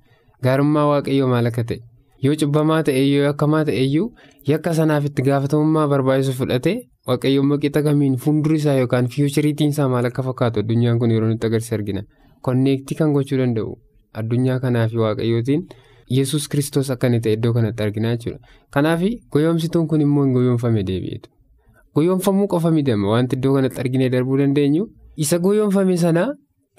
Gaarummaa 0.43 0.85
waaqayyoo 0.91 1.27
maal 1.33 1.47
akka 1.51 1.63
ta'e? 1.69 1.79
Yoo 2.23 2.35
cubbamaa 2.41 2.81
ta'e 2.87 3.03
yoo 3.11 3.23
yakkamaa 3.27 3.63
ta'e 3.69 3.83
iyyuu 3.85 4.07
yakka 4.51 4.73
sanaaf 4.79 5.05
itti 5.09 5.21
gaafatamummaa 5.29 5.87
barbaachisu 5.93 6.33
fudhate 6.39 6.73
waaqayyoon 7.11 7.47
maqixa 7.51 7.81
kamiin 7.87 8.15
fuulduri 8.25 8.55
isaa 8.63 8.75
yookaan 8.81 9.07
fiyuuchiriitiin 9.15 9.69
isaa 9.75 9.89
maal 9.95 10.05
akka 10.11 10.23
fakkaatu 10.29 10.59
addunyaan 10.63 10.99
kun 11.03 11.11
yeroo 11.15 11.31
itti 11.35 11.47
agarsiise 11.51 11.75
argina. 11.79 12.03
Konneektii 12.41 12.97
kan 13.01 13.11
gochuu 13.17 13.37
danda'u 13.43 13.75
addunyaa 14.21 14.59
kanaa 14.65 14.87
fi 14.93 14.97
waaqayyootiin 15.03 15.67
yesus 16.17 16.47
kiristoos 16.53 16.89
akka 16.95 17.07
inni 17.11 17.19
ta'e 17.27 17.33
iddoo 17.39 17.53
kanatti 17.59 17.83
argina 17.83 18.15
jechuudha. 18.15 18.39
Kanaaf 18.73 19.01
goyoomsituun 19.35 19.87
kun 19.87 20.01
immoo 20.07 20.23
hin 20.25 20.33
goyoomfame 20.39 20.83
deebi'eetu. 20.89 21.29
Goyoomfamuu 21.95 22.47
qofa 22.53 22.71
midhama 22.77 23.09
wanti 23.13 23.35
iddoo 23.37 23.53
kanatti 23.55 23.79
arginee 23.83 24.09
darbuu 24.13 24.37
dandeenyu 24.41 24.87
isa 25.25 25.37
goyoomfame 25.45 25.97
sana 26.03 26.23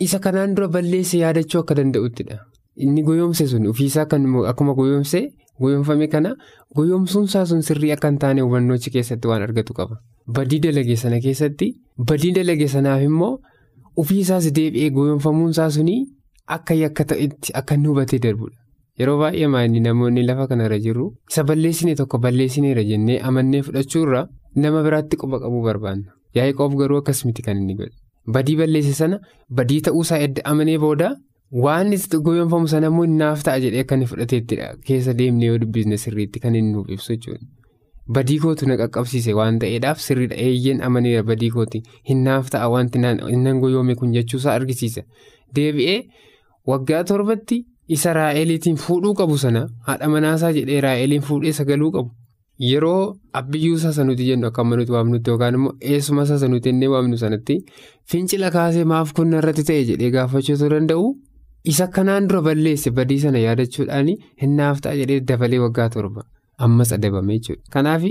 isa 0.06 0.18
kanaan 0.24 0.54
dura 0.56 0.68
balleesse 0.68 1.18
yaadachuu 1.22 1.60
akka 1.60 1.74
danda'uttidha. 1.78 2.38
Inni 2.84 3.02
goyoomse 3.08 3.46
sun 3.46 3.66
ofiisaa 3.72 4.06
akkuma 4.50 4.74
goyoomse 4.80 5.20
goyoomfame 5.60 6.08
kana 6.14 6.34
goyoomsuunsaa 6.76 7.44
sun 7.46 7.62
sirrii 7.62 7.92
akka 7.96 8.08
hin 8.10 8.18
taane 8.18 8.40
hubannoochi 8.42 8.90
keessatti 8.90 9.28
waan 9.28 9.42
argatu 9.46 9.72
qaba. 9.78 10.00
Badii 10.26 10.58
dalagee 10.66 10.96
sana 10.96 11.20
keessatti 11.20 11.70
badii 12.10 12.32
dalagee 12.40 12.68
sanaaf 12.76 13.02
immoo 13.08 13.32
ofiisaas 14.02 14.50
deebi'ee 14.58 14.90
goyoomfamuunsaa 14.98 15.70
suni 15.70 15.96
akka 16.58 16.74
yakka 16.74 17.04
ta'etti 17.12 17.52
akka 17.60 17.74
inni 17.78 17.88
hubatee 17.92 18.18
darbudha. 18.18 18.56
Yeroo 18.98 19.18
baay'ee 19.20 19.46
maayini 19.52 19.80
namoonni 19.86 20.22
lafa 20.26 20.46
kanarra 20.50 20.78
jiru 20.86 21.12
isa 21.30 21.44
balleessine 21.44 21.94
tokko 22.00 22.18
balleessineera 22.18 22.82
jennee 22.90 23.20
amannee 23.30 23.62
fudhachuurra. 23.68 24.26
Nama 24.56 24.82
biraatti 24.86 25.16
quba 25.16 25.40
qabuu 25.42 25.62
barbaanna. 25.64 26.12
Yaaqoob 26.34 26.74
garuu 26.80 26.98
akkas 27.02 27.24
miti 27.24 27.42
kan 27.42 27.56
inni 27.56 27.74
godhe. 27.78 27.94
Badii 28.34 28.56
balleesse 28.56 28.92
sana 29.00 29.18
badii 29.50 29.80
ta'uusaa 29.88 30.18
edda 30.26 30.42
amanee 30.50 30.78
booda 30.78 31.10
waan 31.64 31.90
goyoomfamu 32.26 32.68
sana 32.68 32.86
immoo 32.92 33.06
naaf 33.06 33.42
ta'a 33.44 33.60
jedhee 33.64 33.80
akka 33.84 33.94
inni 33.98 34.06
fudhateettidha. 34.12 34.70
Keessa 34.86 35.12
deemnee 35.18 35.46
yoo 35.50 35.58
dubbisne 35.58 35.96
sirriitti 35.96 36.40
kan 36.40 36.54
inni 36.54 36.72
nuuf 36.72 36.88
ibsu 36.88 37.12
jechuudha. 37.16 37.44
Badii 38.14 38.38
kootu 38.38 38.66
na 38.68 38.76
qaqqabsiise 38.80 39.32
waan 39.34 39.58
ta'eedhaaf 39.58 40.00
sirriidha 40.06 40.36
eeyyeen 40.46 40.82
amaneera 40.82 41.22
badii 41.22 41.50
kooti 41.50 41.82
hin 42.08 42.24
naaf 42.24 42.50
ta'a 42.50 42.68
wanti 42.70 42.98
nan 42.98 43.60
goyoome 43.60 43.94
kun 43.94 44.12
jechuusaa 44.16 44.54
argisiisa. 44.54 45.02
Deebi'ee 45.54 46.00
waggaa 46.66 47.04
torbatti 47.04 47.64
isa 47.88 48.12
raa'eliitiin 48.18 48.76
fuudhuu 48.76 49.14
qabu 49.14 49.38
sana 49.38 49.66
haadha 49.86 50.08
manaasaa 50.08 50.52
jedhee 50.58 50.80
raa'eliin 50.80 51.22
fuudhee 51.22 51.52
sagaluu 51.52 51.90
qabu. 51.96 52.10
Yeroo 52.58 53.16
abbiyyuu 53.32 53.76
isaa 53.76 54.04
nuti 54.04 54.24
jennu 54.26 54.46
akka 54.46 54.62
amma 54.62 54.76
nuti 54.76 54.92
waamnutti 54.92 55.30
yookaan 55.30 55.54
immoo 55.58 55.72
eessuma 55.92 56.22
isaa 56.26 56.48
nuti 56.48 56.68
inni 56.70 56.86
waamnu 56.92 57.16
sanatti 57.22 57.56
fincila 58.10 58.50
kaasee 58.56 58.84
maaf 58.92 59.12
kun 59.16 59.32
irratti 59.38 59.64
ta'e 59.70 59.84
jedhee 59.88 60.10
gaafachuu 60.16 60.68
danda'u 60.74 61.08
isa 61.72 61.86
kanaan 61.96 62.28
dura 62.28 62.42
balleesse 62.46 62.90
badii 62.98 63.18
sana 63.24 63.38
yaadachuudhaan 63.46 64.12
hin 64.42 64.54
naaf 64.60 64.80
ta'a 64.84 64.94
jedhee 65.00 65.20
dabalee 65.30 65.58
waggaa 65.64 65.88
torba 65.96 66.22
ammas 66.66 66.92
adabamee 66.96 67.38
jechuudha. 67.38 67.62
Kanaaf 67.74 68.02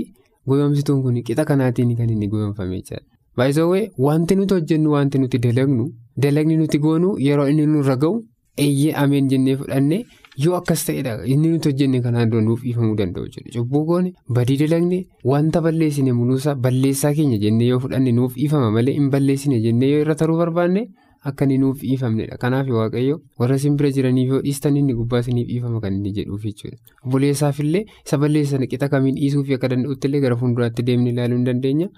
goyoomsituun 0.48 1.02
kun 1.02 1.22
qixa 1.28 1.44
kanaatiin 1.50 1.96
kan 1.96 2.10
inni 2.10 2.28
goyoomfame 2.28 2.76
jechuudha. 2.80 3.02
Baay'isawwee 3.36 3.84
wanti 4.06 4.36
nuti 4.36 4.54
hojjennu 4.54 4.90
wanti 4.96 5.18
nuti 5.22 5.38
dalagnu 5.46 5.88
dalagni 6.22 6.56
nuti 6.60 6.78
goonu 6.84 7.14
yeroo 7.28 7.48
inni 7.52 7.66
nurra 7.72 7.96
ga'u 7.96 8.20
eeyyee 8.66 8.92
ameen 9.04 9.28
jennee 9.32 9.56
fudhanne. 9.62 10.04
Yoo 10.42 10.54
akkas 10.58 10.82
ta'edha 10.86 11.12
inni 11.32 11.48
nuti 11.52 11.68
hojjenne 11.70 12.00
kanaan 12.02 12.30
dura 12.30 12.42
nuuf 12.42 12.64
ifamuu 12.70 12.96
danda'u 13.00 13.26
jechuudha. 13.28 13.52
Cubbuu 13.58 13.84
goone 13.90 14.10
badii 14.38 14.56
dalagne 14.62 14.98
wanta 15.32 15.60
balleessine 15.66 16.12
munuusaa 16.20 16.54
balleessaa 16.66 17.12
keenya 17.14 17.38
jennee 17.44 17.68
yoo 17.70 17.78
fudhanne 17.84 18.12
nuuf 18.18 18.34
ifama 18.46 18.70
malee 18.76 18.94
hin 18.98 19.10
balleessine 19.14 19.60
jennee 19.66 19.90
yoo 19.92 20.00
irra 20.04 20.14
taruu 20.22 20.36
barbaanne 20.40 20.82
akka 21.30 21.44
inni 21.46 21.58
nuuf 21.58 21.78
dhiifamnedha. 21.82 22.36
Kanaaf 22.42 22.66
waaqayyo 22.78 23.20
warra 23.38 23.56
isin 23.60 23.76
bira 23.76 23.90
jiraniif 23.98 24.28
yoo 24.34 24.40
dhiistan 24.48 24.76
inni 24.80 24.94
gubbaa 24.98 25.20
isiniif 25.24 25.46
dhiifama 25.52 25.80
kan 25.84 25.94
inni 26.00 26.12
jedhuuf 26.18 26.42
jechuudha. 26.48 26.76
Obboleessaaf 27.06 27.60
illee 27.66 27.84
isa 28.06 28.18
balleessan 28.18 28.66
qixa 28.66 28.88
kamiin 28.96 29.14
dhiisuu 29.20 29.44
fi 29.44 29.54
akka 29.60 29.68
danda'utti 29.74 30.08
illee 30.10 30.20
gara 30.26 30.36
fuulduraatti 30.42 30.82
deemnee 30.90 31.12
ilaaluu 31.14 31.38
ni 31.38 31.44
dandeenya. 31.52 31.88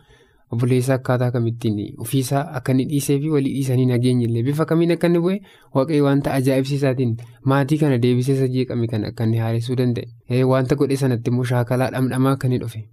Obboleessa 0.52 0.94
akkaataa 0.94 1.30
kamittiin 1.34 1.78
ofiisaa 2.04 2.42
akka 2.58 2.72
inni 2.72 2.84
dhiisee 2.90 3.18
fi 3.22 3.30
walii 3.36 3.52
dhiisanii 3.54 3.86
nageenya 3.90 4.26
illee 4.28 4.42
bifa 4.48 4.64
kamiin 4.72 4.92
akka 4.94 5.06
inni 5.10 5.18
bu'e 5.24 5.38
waaqayyo 5.78 6.04
wanta 6.08 6.34
ajaa'ibsiisaatiin 6.40 7.16
maatii 7.52 7.78
kana 7.80 7.98
deebisee 8.04 8.34
isa 8.36 8.48
jeeqame 8.52 8.86
kan 8.92 9.04
akka 9.08 9.24
inni 9.24 9.38
haaressuu 9.44 9.76
danda'e. 9.80 10.44
Wanta 10.52 10.74
godhe 10.82 10.96
sanatti 11.02 11.30
immoo 11.34 11.44
shaakalaa 11.52 11.90
dhamdhamaa 11.96 12.32
akka 12.38 12.46
inni 12.50 12.58
dhufe. 12.66 12.84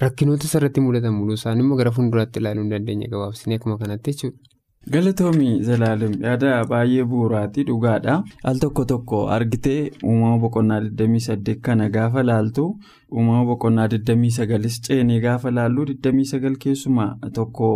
Rakkinoota 0.00 0.44
isarratti 0.48 0.80
mudatan 0.86 1.12
mul'uu 1.18 1.34
isaan 1.40 1.60
immoo 1.66 1.76
gara 1.82 1.90
fuulduraatti 1.98 2.40
ilaaluu 2.40 2.64
ni 2.64 2.70
dandeenya 2.76 3.08
gabaabsinee 3.12 3.56
akkuma 3.60 3.78
kanatti 3.84 4.10
jechuudha. 4.16 4.38
Galatoomii 4.92 5.62
Zalaalem 5.66 6.14
yaada 6.22 6.64
baay'ee 6.70 7.04
bu'uuraati 7.10 7.62
dhugaadha. 7.68 8.14
Al 8.50 8.58
tokko 8.62 8.84
tokko 8.92 9.20
argitee 9.34 9.90
uumama 10.04 10.38
boqonnaa 10.44 10.80
28 10.80 11.54
kana 11.68 11.86
gaafa 11.96 12.22
laaltu 12.30 12.64
uumama 13.12 13.44
boqonnaa 13.44 13.86
29 13.86 14.80
ceenee 14.86 15.20
gaafa 15.20 15.50
laallu 15.50 15.84
29 15.84 16.56
keessumaa 16.64 17.16
tokko 17.38 17.68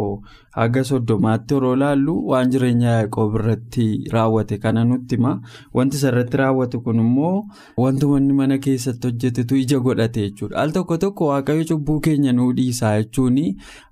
haga 0.59 0.85
soddomaatti 0.91 1.55
yeroo 1.55 1.77
laallu 1.83 2.15
waan 2.31 2.51
jireenya 2.55 2.89
yaaqoob 2.97 3.35
irratti 3.41 3.87
raawwate 4.13 4.59
kana 4.59 4.85
nutti 4.85 5.17
hima. 5.17 5.33
Wanti 5.75 5.97
isarratti 5.97 6.37
raawwate 6.43 6.79
kun 6.79 6.99
immoo 7.05 7.45
wantuma 7.77 8.19
inni 8.21 8.33
mana 8.41 8.59
keessatti 8.59 9.07
hojjetetu 9.09 9.57
ija 9.57 9.79
godhate 9.81 10.21
jechuudha. 10.29 10.57
Al 10.63 10.73
tokko 10.73 10.97
tokko 10.99 11.27
waaqayyo 11.33 11.65
cubbuu 11.71 12.01
keenya 12.01 12.33
nuu 12.33 12.53
dhiisaa 12.53 12.97
jechuun 13.03 13.39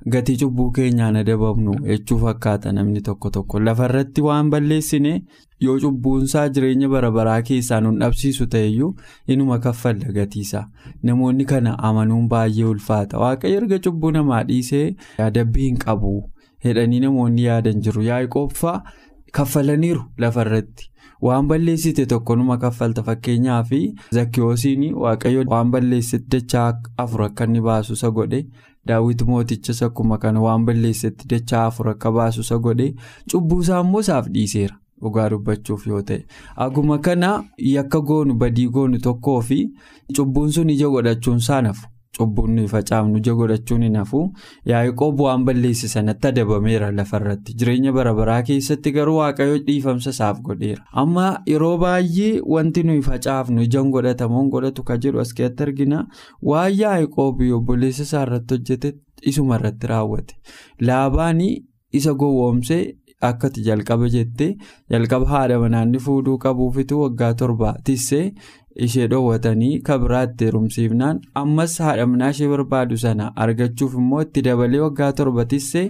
gatii 0.07 0.37
cubbuu 0.45 0.71
keenyaan 0.71 1.17
adabamnu 1.17 1.75
jechuu 1.89 2.19
fakkaata 2.19 2.73
namni 2.73 3.01
tokko 3.01 3.31
tokko 3.31 3.61
lafarratti 3.61 4.21
waan 4.23 4.51
balleessine 4.51 5.13
yoo 5.61 5.78
cubbuunsaa 5.80 6.49
jireenya 6.49 6.88
bara 6.88 7.11
baraa 7.11 7.42
keessaa 7.49 7.80
nun 7.80 7.99
dhabsiisu 8.00 8.46
ta'eyyuu 8.54 8.94
inuma 9.26 9.58
kaffalla 9.58 10.12
gatiisa. 10.18 10.64
Namoonni 11.02 11.44
kana 11.44 11.78
amanuun 11.78 12.28
baay'ee 12.28 12.64
ulfaata. 12.73 13.18
Waaqayyo 13.18 13.56
erga 13.62 13.78
cubbuu 13.78 14.11
namaa 14.16 14.42
dhiisee 14.50 14.96
adabbii 15.28 15.64
hin 15.68 15.78
qabu. 15.84 16.12
Jedhanii 16.64 17.00
namoonni 17.06 17.44
yaadan 17.44 17.80
jiru. 17.87 18.02
Yaaqoobbaa 18.11 18.82
kaffalaniiru 19.32 20.02
lafarratti. 20.18 20.90
Waan 21.23 21.46
balleessite 21.49 22.06
tokkonuma 22.06 22.56
kaffalta 22.58 23.02
fakkeenyaaf 23.02 23.70
zakkiyoosiin 24.14 24.94
waaqayyo 24.94 25.44
waan 25.49 25.70
balleessite 25.70 26.28
dachaa 26.37 26.68
afur 26.99 27.23
akka 27.23 27.44
inni 27.44 27.61
baasu 27.61 27.92
isa 27.92 28.11
godhe. 28.11 28.44
Daawwiti 28.87 29.25
mootichas 29.25 29.82
akkuma 29.82 30.18
kana 30.18 30.40
waan 30.40 30.64
balleessite 30.66 31.25
dachaa 31.30 31.66
afur 31.66 31.88
akka 31.88 32.12
baasu 32.12 32.40
isa 32.40 32.58
godhe. 32.58 32.94
Cubbuusaa 33.32 33.80
immoo 33.80 34.00
isaaf 34.00 34.28
dhiiseera 34.34 34.76
dhugaa 35.06 35.28
dubbachuuf 35.30 35.87
yoo 35.87 36.02
ta'e. 36.02 36.25
Aguma 36.56 36.99
kana 36.99 37.32
yakka 37.73 38.00
goonu 38.00 38.34
badii 38.44 38.68
goonu 38.68 38.99
tokkoo 39.08 39.40
fi 39.40 39.64
cubbuun 40.16 40.52
sun 40.52 40.70
ija 40.70 40.88
godhachuun 40.88 41.37
isaa 41.44 41.61
nafu. 41.62 41.87
Cubbuun 42.16 42.58
facaafnu 42.70 43.18
ija 43.18 43.32
godhachuun 43.34 43.82
hin 43.82 43.96
hafu 43.99 44.18
yaaqoob 44.70 45.20
waan 45.20 45.44
balleesse 45.49 45.88
sanatti 45.92 46.28
adabameera 46.28 46.90
lafarratti 46.99 47.54
jireenya 47.62 47.92
bara 47.96 48.12
baraa 48.18 48.42
keessatti 48.50 48.92
garuu 48.96 49.16
waaqayyo 49.16 49.56
dhiifamsa 49.66 50.11
isaaf 50.14 50.38
godheera. 50.49 50.84
Amma 51.02 51.25
yeroo 51.52 51.73
baay'ee 51.84 52.40
wanti 52.56 52.82
nuyi 52.87 53.02
facaafnu 53.08 53.62
ijaan 53.66 53.90
godhatamuun 53.96 54.49
godhatu 54.54 54.84
kan 54.90 55.00
jedhu 55.06 55.20
as 55.25 55.34
keessatti 55.40 55.62
argina. 55.66 56.04
Waan 56.52 56.73
yaaqoob 56.82 57.42
obboleessa 57.58 58.02
isaa 58.08 58.23
irratti 58.28 58.54
hojjete 58.61 58.94
isuma 59.32 59.58
irratti 59.58 59.87
raawwate. 59.94 60.34
Laabaanii 60.80 61.64
isa 61.92 62.14
gowwoomsee 62.14 62.82
akkati 63.21 63.62
jalqaba 63.68 64.09
jettee 64.14 64.50
jalqaba 64.90 65.26
haadha 65.33 65.59
manaanni 65.64 65.99
fuudhuu 66.06 66.38
qabuufitu 66.38 67.00
waggaa 67.02 67.33
torba 67.35 67.75
tissee. 67.85 68.32
Ishee 68.87 69.06
dhoowwatanii 69.10 69.78
kabiraatti 69.89 70.45
heerumsiifnaan 70.45 71.21
ammas 71.41 71.75
haadha 71.84 72.06
manaa 72.13 72.30
ishee 72.34 72.49
barbaadu 72.52 72.97
sana 73.02 73.26
argachuuf 73.45 73.95
immoo 74.00 74.23
itti 74.23 74.43
dabalee 74.47 74.80
waggaa 74.84 75.10
torba 75.21 75.45
tissee 75.52 75.84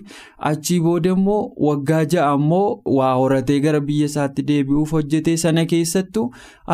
achii 0.50 0.80
booda 0.86 1.10
immoo 1.16 1.38
waggaa 1.68 2.02
ja'a 2.14 2.34
immoo 2.40 2.80
waa 2.98 3.14
horatee 3.20 3.60
gara 3.66 3.80
biyya 3.80 4.06
isaatti 4.12 4.42
deebi'uuf 4.50 4.92
hojjetee 4.98 5.36
sana 5.44 5.64
keessattuu 5.72 6.26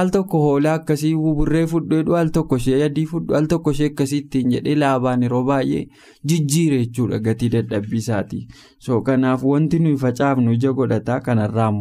al 0.03 0.11
tokko 0.17 0.41
hoolaa 0.47 0.75
akkasii 0.81 1.15
buburree 1.21 1.65
fudhu 1.75 2.17
al 2.23 2.31
tokko 2.39 2.57
ishee 2.65 2.83
adii 2.89 3.07
fudhu 3.15 3.35
al 3.43 3.47
tokko 3.55 3.71
ishee 3.79 3.87
akkasii 3.93 4.23
jedhee 4.57 4.75
laabaan 4.83 5.23
yeroo 5.29 5.45
baay'ee 5.53 5.87
jijjiire 6.25 6.79
jechuudha 6.85 7.19
gatii 7.31 7.49
dadhabbii 7.57 7.99
isaati 8.05 8.47
so 8.79 9.01
kanaaf 9.09 9.45
wanti 9.55 9.79
nuyi 9.79 9.97
facaafnu 10.05 10.53
ija 10.59 10.73
godhataa 10.73 11.21
kanarraa 11.21 11.73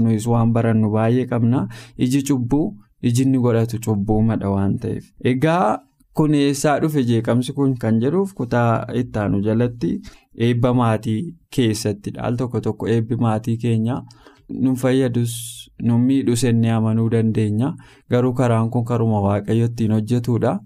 nuyis 0.00 0.26
waan 0.26 0.52
barannu 0.52 0.90
baay'ee 0.98 1.26
qabna 1.26 1.68
iji 1.98 2.22
cubbuu. 2.22 2.68
Ijinni 3.02 3.38
godhatu 3.44 3.78
cubbuumadha 3.84 4.50
waan 4.54 4.78
ta'eef. 4.78 5.04
Egaa 5.24 5.78
kun 6.14 6.34
eessaa 6.34 6.78
dhufe 6.80 7.02
jeeqamsi 7.10 7.52
kun 7.58 7.74
kan 7.82 8.00
jedhuuf 8.02 8.32
kutaa 8.38 8.86
ittaanu 9.00 9.40
jalatti 9.46 9.90
eebba 10.46 10.72
maatii 10.80 11.20
keessattidha 11.56 12.22
al 12.28 12.36
tokko 12.40 12.60
tokko 12.60 12.88
eebbi 12.94 13.16
maatii 13.26 13.56
keenya 13.64 14.02
nu 14.62 14.74
fayyadus 14.82 15.32
nu 15.82 15.98
miidhus 16.06 16.42
inni 16.50 16.70
amanuu 16.76 17.08
dandeenya. 17.14 17.74
Garuu 18.10 18.32
karaan 18.34 18.70
kun 18.70 18.84
karuma 18.84 19.20
waaqayyo 19.26 19.66
ittiin 19.70 19.92
hojjetudha 19.96 20.58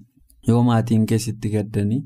yoo 0.49 0.63
maatiin 0.69 1.07
keessatti 1.07 1.51
gaddanii 1.55 2.03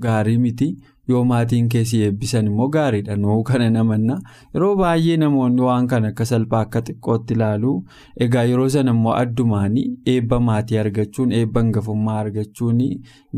gaarii 0.00 0.38
miti. 0.38 0.68
Yoo 1.08 1.24
maatiin 1.24 1.68
keessi 1.74 2.02
eebbisan 2.06 2.46
immoo 2.50 2.68
gaariidha. 2.76 3.16
Nuu 3.16 3.42
kana 3.50 3.70
namanna. 3.70 4.16
Yeroo 4.54 4.74
baay'ee 4.80 5.16
namoonni 5.22 5.62
waan 5.68 5.86
kana 5.92 6.08
akka 6.12 6.24
salphaa 6.30 6.60
akka 6.66 6.80
xiqqootti 6.88 7.34
ilaalu 7.38 7.72
egaa 8.26 8.42
yeroo 8.50 8.68
sana 8.76 8.90
immoo 8.96 9.14
addumaanii 9.22 9.86
eebba 10.14 10.40
maatii 10.48 10.78
argachuun 10.84 11.32
eebba 11.40 11.60
hangafummaa 11.64 12.18
argachuun 12.24 12.80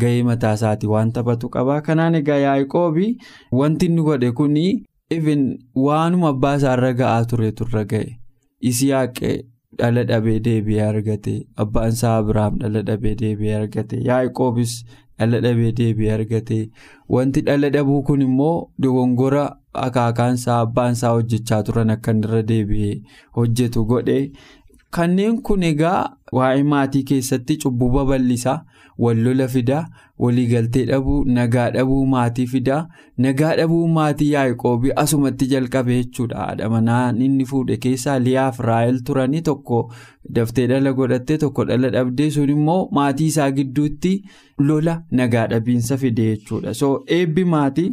gahee 0.04 0.22
mataa 0.30 0.52
isaatii 0.60 0.88
waan 0.94 1.12
taphatu 1.12 1.48
qaba. 1.58 1.80
Kanaan 1.82 2.14
egaa 2.22 2.38
yaaqoobii 2.46 3.12
wanti 3.62 3.86
inni 3.92 4.02
godhe 4.10 4.32
kun 4.32 4.56
waanuma 5.86 6.28
abbaa 6.34 6.56
isaarra 6.56 6.92
ga'aa 6.98 7.24
ture 7.30 7.52
turre 7.60 7.84
ga'e. 7.92 8.10
Isiyaaqee 8.70 9.32
dhala 9.78 10.04
dhabee 10.10 10.38
deebi'ee 10.44 10.82
argate. 10.88 11.34
Abbaan 11.64 11.88
isaa 11.96 12.16
abiraam 12.22 12.58
dhala 12.60 12.82
dhabee 12.90 13.14
deebi'ee 13.22 13.54
argate. 13.62 14.00
Yaaqoobis. 14.10 14.74
Dhala 15.20 15.40
dhabee 15.46 15.72
deebi'ee 15.80 16.12
argate 16.18 16.58
wanti 17.16 17.40
dhala 17.48 17.70
dhabuu 17.76 18.02
kun 18.10 18.22
immoo 18.28 18.54
dogongora 18.86 19.44
akaakaansaa 19.86 20.60
abbaansaa 20.66 21.10
hojjechaa 21.16 21.62
turan 21.68 21.90
akka 21.96 22.12
irra 22.22 22.42
deebi'ee 22.52 22.94
hojjetu 23.38 23.84
godhe 23.92 24.18
kanneen 24.96 25.36
kun 25.48 25.62
egaa 25.72 25.98
waa'ee 26.38 26.62
maatii 26.72 27.02
keessatti 27.10 27.56
cubbuu 27.64 27.90
babal'isaa 27.96 28.58
wallola 29.04 29.46
fidaa 29.54 29.82
waliigaltee 30.24 30.84
dhabuu 30.90 31.18
nagaa 31.36 31.66
dhabuu 31.76 32.00
maatii 32.14 32.46
fidaa 32.54 32.80
nagaa 33.26 33.54
dhabuu 33.60 33.86
maatii 33.96 34.30
yaaqoobii 34.32 34.92
asumatti 35.02 35.46
jalqabe 35.52 35.96
jechuudha 36.02 36.36
haadha 36.44 36.68
manaa 36.74 37.02
inni 37.26 37.44
fuudhe 37.52 37.76
keessaa 37.86 38.18
liyaaf 38.26 38.60
raayil 38.68 39.00
turanii 39.10 39.40
tokko 39.50 39.80
daftee 40.38 40.66
dhala 40.74 40.92
godhattee 41.00 41.38
tokko 41.46 41.64
dhala 41.72 41.90
dhabdee 41.98 42.30
sun 42.38 42.50
immoo 42.56 42.80
maatii 43.00 43.26
isaa 43.34 43.50
gidduutti 43.58 44.14
lola 44.70 44.96
nagaa 45.20 45.46
dhabiinsa 45.54 45.96
fide 46.04 46.24
jechuudha 46.32 46.74
so 46.84 46.94
eebbi 47.18 47.44
maatii. 47.56 47.90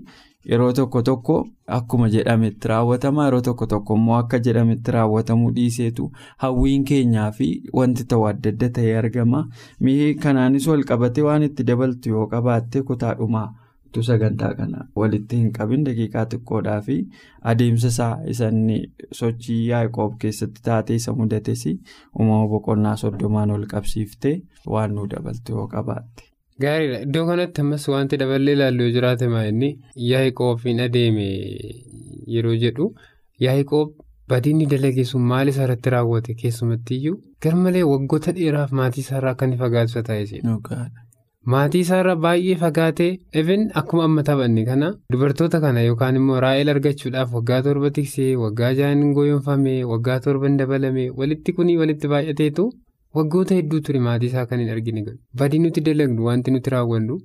Yeroo 0.51 0.71
tokko 0.73 1.01
tokko 1.07 1.35
akkuma 1.77 2.07
jedhametti 2.15 2.67
raawwatama 2.71 3.23
yeroo 3.25 3.41
tokko 3.47 3.65
tokko 3.73 3.95
immoo 3.99 4.15
akka 4.17 4.39
jedhametti 4.47 4.91
raawwatamuu 4.95 5.51
dhiiseetu 5.57 6.05
hawwiin 6.43 6.85
keenyaa 6.91 7.29
fi 7.39 7.47
wanti 7.79 8.05
ta'u 8.13 8.25
adda 8.31 8.49
adda 8.55 8.69
ta'ee 8.77 8.93
argama 9.03 9.41
mi'i 9.87 10.13
kanaanis 10.25 10.67
wal 10.71 10.83
qabatee 10.91 11.25
waan 11.29 11.43
itti 11.49 11.63
dabaltu 11.71 12.09
yoo 12.15 12.27
qabaatte 12.35 12.83
kutaadhumaa 12.91 13.47
sagantaa 14.07 14.49
kana 14.57 14.81
walitti 15.01 15.37
hin 15.41 15.51
qabin 15.57 15.83
daqiiqaa 15.85 16.25
xiqqoodhaa 16.33 16.75
fi 16.87 16.97
adeemsa 17.53 17.87
isaa 17.93 18.09
isanni 18.33 18.75
sochii 19.19 19.59
yaaqoob 19.69 20.17
keessatti 20.23 20.61
taatee 20.69 20.99
isa 21.01 21.15
mudates 21.21 21.63
uumama 21.71 22.47
boqonnaa 22.53 22.95
soddomaan 23.03 23.51
ol 23.57 23.65
qabsiiftee 23.75 24.35
waan 24.75 24.93
nu 24.99 25.07
dabaltu 25.15 25.57
yoo 25.59 25.67
qabaatte. 25.75 26.29
Gaariidha 26.63 26.99
iddoo 27.05 27.25
kanatti 27.29 27.61
ammas 27.63 27.83
wanti 27.93 28.17
daballee 28.21 28.53
ilaallu 28.57 28.83
yoo 28.85 28.93
jiraate 28.97 29.27
maa'inni 29.33 29.69
yaaqoobiin 30.11 30.79
adeeme 30.85 31.25
yeroo 32.35 32.55
jedhu 32.63 32.87
yaaqoob 33.45 33.91
badiinni 34.33 34.65
dalagee 34.71 35.05
sun 35.11 35.21
maal 35.31 35.47
isaa 35.53 35.65
irratti 35.67 35.89
raawwate 35.95 36.33
keessumattiyyuu 36.39 37.17
garmalee 37.45 37.83
waggoota 37.91 38.31
dheeraaf 38.39 38.71
maatii 38.79 39.03
isaarraa 39.05 39.31
akka 39.37 39.45
inni 39.49 39.57
fagaatu 39.61 40.03
taasise. 40.07 40.41
Maatii 41.53 41.79
isaarraa 41.85 42.15
baay'ee 42.23 42.55
fagaatee 42.63 43.11
even 43.41 43.61
akkuma 43.81 44.03
amma 44.07 44.23
taphanne 44.29 44.65
kana 44.71 44.89
dubartoota 45.13 45.61
kana 45.65 45.81
yookaan 45.89 46.15
immoo 46.21 46.39
raa'el 46.45 46.69
argachuudhaaf 46.73 47.33
waggaa 47.37 47.61
torba 47.67 47.89
tiksee 47.99 48.33
waggaa 48.41 48.73
ja'an 48.81 49.05
gooyonfame 49.19 49.75
waggaa 49.93 50.19
torba 50.25 50.49
dabalame 50.63 51.05
walitti 51.21 51.53
kunii 51.59 51.77
walitti 51.83 52.07
baay'ateetu. 52.15 52.67
Waggoota 53.17 53.55
hedduu 53.59 53.79
ture 53.89 53.99
maatii 54.07 54.27
isaa 54.31 54.45
kan 54.51 54.59
hin 54.63 54.69
argine 54.75 55.03
badii 55.41 55.59
nuti 55.65 55.81
dalagnu 55.89 56.25
wanti 56.29 56.51
nuti 56.55 56.69
raawwannu 56.75 57.17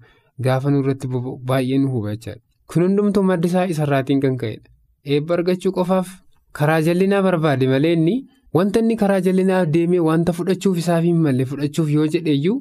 gaafa 0.47 0.71
nurratti 0.75 1.09
baay'ee 1.53 1.79
nu 1.85 1.89
hubachaa 1.95 2.37
kun 2.75 2.83
hundumtuu 2.87 3.23
madda 3.31 3.49
isaa 3.53 3.67
isarraatiin 3.75 4.21
kan 4.27 4.37
ka'edha 4.43 4.71
eebba 5.17 5.35
argachuu 5.39 5.73
qofaaf 5.79 6.13
karaa 6.61 6.81
jallinaa 6.89 7.23
barbaade 7.29 7.67
malee 7.73 7.93
inni 7.99 8.15
wanta 8.59 8.81
inni 8.85 8.97
karaa 9.03 9.21
jallinaa 9.27 9.61
deemee 9.77 10.01
wanta 10.09 10.33
fudhachuuf 10.39 10.79
isaaf 10.85 11.05
hin 11.09 11.19
malle 11.27 11.45
fudhachuuf 11.53 11.91
yoo 11.97 12.07
jedheeyyuu 12.15 12.57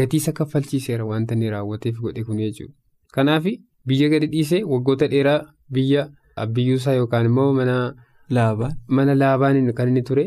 gatii 0.00 0.20
isa 0.24 0.32
kaffalchiiseera 0.40 1.04
wanta 1.12 1.34
inni 1.38 1.50
raawwateef 1.54 1.96
godhe 2.06 2.24
kun 2.28 2.38
jechuudha. 2.44 2.74
Kanaaf 3.14 3.44
biyya 3.86 4.08
gadi 4.12 4.26
dhiisee 4.34 4.62
waggoota 4.74 5.08
dheeraa 5.14 5.40
biyya 5.78 6.04
abbiyyuusaa 6.44 6.94
yookaan 7.00 7.26
immoo 7.30 7.52
mana 7.60 9.14
laabaan 9.22 9.72
kan 9.78 9.88
inni 9.88 10.02
ture 10.10 10.24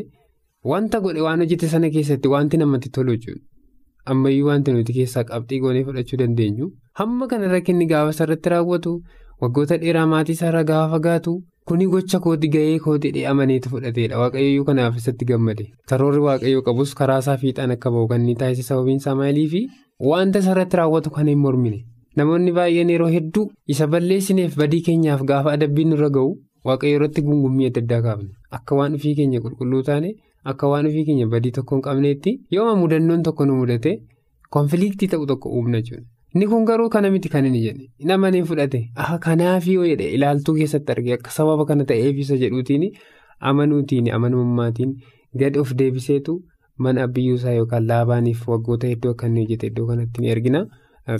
wanta 0.72 1.00
godhe 1.04 1.20
waan 1.26 1.40
hojjete 1.44 1.68
sana 1.74 1.90
keessatti 1.96 2.28
wanti 2.34 2.56
namatti 2.62 2.88
tolu 2.96 3.16
jechuudha. 3.16 3.42
Ammayyuu 4.12 4.46
wanti 4.48 4.72
nuti 4.72 4.92
keessaa 4.96 5.24
qabxii 5.28 5.60
goonee 5.62 5.84
fudhachuu 5.86 6.18
dandeenyu 6.22 6.66
hamma 6.98 7.26
kana 7.30 7.48
rakkinni 7.52 7.86
gaafa 7.92 8.12
sarratti 8.18 8.48
raawwatu 8.52 8.92
waggoota 9.44 9.76
dheeraa 9.82 10.06
maatii 10.12 10.32
isaarraa 10.38 10.64
gaafa 10.68 10.90
fagaatu 10.92 11.32
kuni 11.70 11.86
gocha 11.92 12.18
kooti 12.26 12.48
gahee 12.54 12.78
kooti 12.84 13.10
dhi'amaneetu 13.16 13.68
fudhateedha 13.72 14.18
waaqayyoo 14.20 14.64
kanaaf 14.68 14.96
isatti 15.00 15.24
gammade 15.30 15.64
karoorri 15.92 16.20
waaqayyoo 16.26 16.62
qabus 16.68 16.94
karaa 17.00 17.18
isaa 17.24 17.36
fiixaan 17.40 17.70
akka 17.76 17.90
bahu 17.96 18.06
kan 18.12 18.20
inni 18.24 18.34
taasise 18.42 18.68
sababiin 18.68 18.96
isaa 19.02 19.14
maalii 19.20 19.46
fi 19.54 19.62
wanta 20.10 20.42
sarratti 20.46 20.76
raawwatu 20.80 21.10
kan 21.16 21.28
hin 21.32 21.38
mormine 21.46 21.80
namoonni 22.20 22.52
baay'een 22.60 22.90
yeroo 22.94 23.08
hedduu 23.16 23.44
isa 23.74 23.86
balleessineef 23.96 24.54
badii 24.62 24.80
keenyaaf 24.90 25.22
gaafa 25.32 25.52
adabbiin 25.58 25.88
nurra 25.94 26.10
ga'u 26.18 26.30
waaqayyoo 26.70 26.96
irratti 27.00 27.22
gungummii 27.30 27.66
adda 27.72 27.82
addaa 27.86 28.00
kaafne 28.06 28.30
akka 28.60 28.74
waan 28.82 28.94
ofii 29.00 29.14
keenya 29.18 29.40
qulqulluu 29.48 29.82
taane. 29.90 30.14
Akka 30.52 30.68
waan 30.72 30.86
ofii 30.90 31.04
keenya 31.08 31.26
badii 31.34 31.50
tokko 31.58 31.76
hin 31.76 31.82
qabneetti 31.86 32.32
yooma 32.56 32.74
mudannoon 32.82 33.22
tokko 33.28 33.44
nu 33.50 33.54
mudate 33.60 33.92
konfiliiktii 34.56 35.08
ta'u 35.14 35.26
tokko 35.32 35.50
uumna 35.58 35.80
jechuudha. 35.80 36.04
Inni 36.34 36.46
kun 36.52 36.64
garuu 36.68 36.88
kana 36.94 37.10
miti 37.10 37.28
kan 37.34 37.46
inni 37.50 37.60
jedhe 37.66 37.86
nama 38.10 38.30
ni 38.30 38.42
fudhate 38.50 38.80
kanaaf 39.26 39.66
yoo 39.74 39.86
jedhe 39.90 40.08
ilaaltuu 40.18 40.54
keessatti 40.58 40.92
argee 40.96 41.14
akka 41.18 41.30
sababa 41.36 41.64
kana 41.70 41.84
ta'eef 41.92 42.18
isa 42.24 42.36
jedhuutiin 42.42 42.84
amanuutiin 43.50 44.10
amanummaatiin 44.18 44.92
gad 45.42 45.56
of 45.62 45.72
deebiseetu 45.78 46.34
mana 46.86 47.02
abbiyyuusaa 47.08 47.52
yookaan 47.60 47.86
laabaaniif 47.92 48.48
waggoota 48.48 48.86
hedduu 48.92 49.10
akka 49.14 49.26
inni 49.30 49.40
hojjete 49.44 49.66
iddoo 49.72 49.86
kanatti 49.86 50.20
ni 50.20 50.30
argina. 50.30 50.66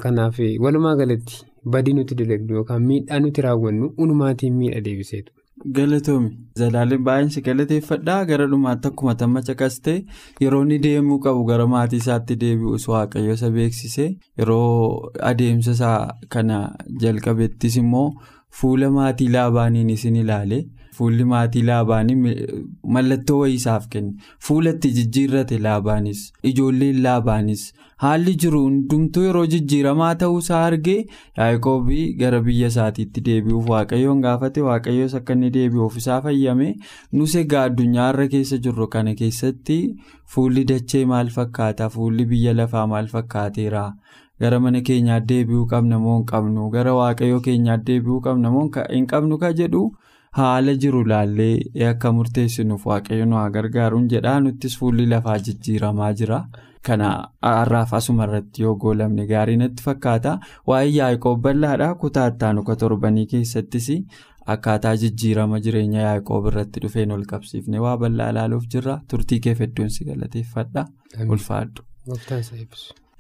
Kanaaf 0.03 0.39
walumaa 0.67 0.97
galatti 1.01 1.43
badii 1.75 1.93
nuti 1.95 2.15
dalagnu 2.21 2.55
yookaan 2.61 2.83
miidhaa 2.91 3.21
nuti 3.25 3.43
raawwannu 3.47 3.91
unumaatiin 4.05 4.55
miidha 4.61 4.81
deebiseetu. 4.87 5.33
Galatoomi 5.64 6.31
Zalaaleen 6.59 7.03
baay'een 7.05 7.31
si 7.35 7.40
galateeffadhaa 7.45 8.25
gara 8.31 8.47
dhumaatti 8.53 8.88
akkuma 8.90 9.14
tamma 9.23 9.40
caqastee 9.47 9.95
yeroo 10.45 10.61
inni 10.66 10.79
deemuu 10.87 11.16
qabu 11.27 11.45
gara 11.51 11.66
maatii 11.75 12.01
isaatti 12.03 12.37
deebi'us 12.42 12.85
waaqayyo 12.92 13.33
isa 13.38 13.51
beeksise 13.55 14.05
yeroo 14.38 15.11
adeemsa 15.31 15.73
isaa 15.79 15.99
kana 16.37 16.59
jalqabettis 17.05 17.77
immoo 17.83 18.07
fuula 18.61 18.90
maatii 18.99 19.29
laabaaniin 19.37 19.90
isin 19.97 20.16
ilaale 20.25 20.61
fuulli 20.98 21.24
maatii 21.32 21.62
laabaanii 21.70 22.16
mallattoo 22.96 23.38
wayii 23.40 23.54
isaaf 23.61 23.88
kenne. 23.94 24.12
Fuulatti 24.48 24.90
jijjiirrate 24.98 25.59
laabaanis 25.66 26.20
ijoolleen 26.50 27.02
laabaanis. 27.06 27.64
Haalli 28.04 28.35
jiru 28.42 28.61
hundumtuu 28.62 29.22
yeroo 29.26 29.44
jijjiiramaa 29.52 30.14
ta'uusaa 30.22 30.64
argee 30.70 30.98
yaaqoobii 31.40 32.04
gara 32.22 32.40
biyya 32.48 32.68
isaatiitti 32.72 33.22
deebi'uuf 33.28 33.68
waaqayyoon 33.74 34.20
gaafate. 34.26 34.62
Waaqayyoos 34.68 35.14
akka 35.20 35.32
inni 35.38 35.50
deebi'uuf 35.54 35.96
isaa 36.02 36.20
fayyame. 36.26 36.68
Nus 37.12 37.35
egaa 37.42 37.64
addunyaa 37.70 38.11
irra 38.14 38.28
keessa 38.35 38.59
jirru 38.68 38.88
kana 38.96 39.14
keessatti 39.22 39.78
fuulli 40.35 40.64
dachee 40.72 41.04
maal 41.14 41.32
fakkaata? 41.38 41.88
Fuulli 41.96 42.26
biyya 42.35 42.54
lafaa 42.62 42.87
maal 42.94 43.09
fakkaateera. 43.16 43.87
gara 44.42 44.56
mana 44.62 44.80
keenyaatti 44.87 45.26
deebi'uu 45.28 45.66
qabna 45.68 45.98
moo 46.00 46.14
hin 46.18 46.24
qabnu? 46.30 46.64
Gara 46.72 46.92
waaqayyoo 46.96 47.38
keenyaatti 47.44 47.87
deebi'uu 47.92 48.18
qabna 48.26 48.50
moo 48.56 48.64
hin 48.90 49.06
qabnu 49.12 49.38
ka 49.44 49.50
jedhu 49.61 49.80
haala 50.37 50.72
jiru 50.85 51.01
laallee 51.11 51.87
akka 51.90 52.12
murteessinuuf 52.18 52.87
waaqayyo 52.90 53.25
nu 53.31 53.37
haa 53.40 53.51
gargaaruun 53.57 54.09
jedhaa 54.14 54.38
nuttis 54.46 54.79
fuulli 54.81 55.07
lafaa 55.12 55.37
jijjiiramaa 55.49 56.12
jira. 56.20 56.40
Kana 56.87 57.09
har'aaf 57.51 57.92
asuma 57.99 58.27
irratti 58.29 58.62
yoo 58.64 58.75
goolamne 58.83 59.27
gaarii 59.31 59.57
natti 59.62 59.83
fakkaata. 59.87 60.35
Waa'ee 60.70 60.92
yaaqoob 60.96 61.40
bal'aadha 61.46 61.88
kutaa 62.03 62.27
ittaanu 62.35 62.62
ka 62.68 62.77
torbanii 62.83 63.27
keessattis 63.33 63.88
akkaataa 64.55 64.94
jijjiirama 65.05 65.59
jireenya 65.64 66.05
yaaqoob 66.09 66.46
irratti 66.53 66.85
dhufeen 66.85 67.16
ol 67.16 67.25
qabsiifne 67.33 67.81
waa 67.87 67.96
bal'aa 68.05 68.29
ilaaluuf 68.35 68.68
jirra 68.77 69.01
turtii 69.14 69.40
kee 69.49 69.57
hedduun 69.62 69.90
si 69.96 70.05
galateeffadha. 70.12 70.87
Ulfaadhu. 71.38 71.83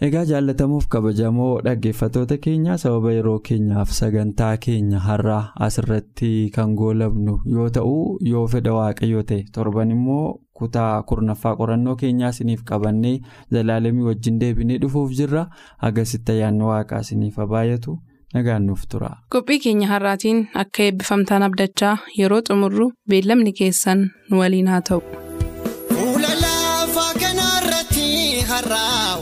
Egaa 0.00 0.24
jaallatamuuf 0.28 0.86
kabajamoo 0.92 1.60
dhaggeeffatoota 1.66 2.36
keenya 2.46 2.74
sababa 2.82 3.12
yeroo 3.12 3.38
keenyaaf 3.48 3.90
sagantaa 3.98 4.56
keenya 4.66 4.98
har'aa 5.06 5.52
asirratti 5.66 6.30
kan 6.56 6.74
goolabnu 6.80 7.36
yoo 7.54 7.68
ta'u 7.76 7.94
yoo 8.32 8.42
fedha 8.54 8.74
waaqayyo 8.78 9.22
ta'e 9.30 9.44
torban 9.54 9.90
immoo 9.96 10.26
kutaa 10.60 11.02
kurnaffaa 11.12 11.54
qorannoo 11.60 11.96
keenyaa 12.02 12.28
isiniif 12.36 12.62
qabannee 12.72 13.14
zalaalamii 13.56 14.04
wajjin 14.10 14.38
deebinee 14.44 14.78
dhufuuf 14.84 15.16
jirra 15.20 15.46
agasitti 15.90 16.32
ayyaanni 16.36 16.64
waaqaa 16.72 17.00
isiniif 17.06 17.36
baay'atu 17.54 17.96
nagaan 18.34 18.66
nuuf 18.66 18.82
tura. 18.90 19.10
Qophii 19.32 19.58
keenya 19.68 19.88
har'aatiin 19.94 20.44
akka 20.64 20.82
eebbifamtaan 20.90 21.42
abdachaa 21.48 21.96
yeroo 22.18 22.42
xumurru 22.50 22.90
beellamni 23.10 23.52
keessan 23.62 24.10
nu 24.30 24.38
waliin 24.44 24.68
haa 24.74 24.80
ta'u. 24.90 25.00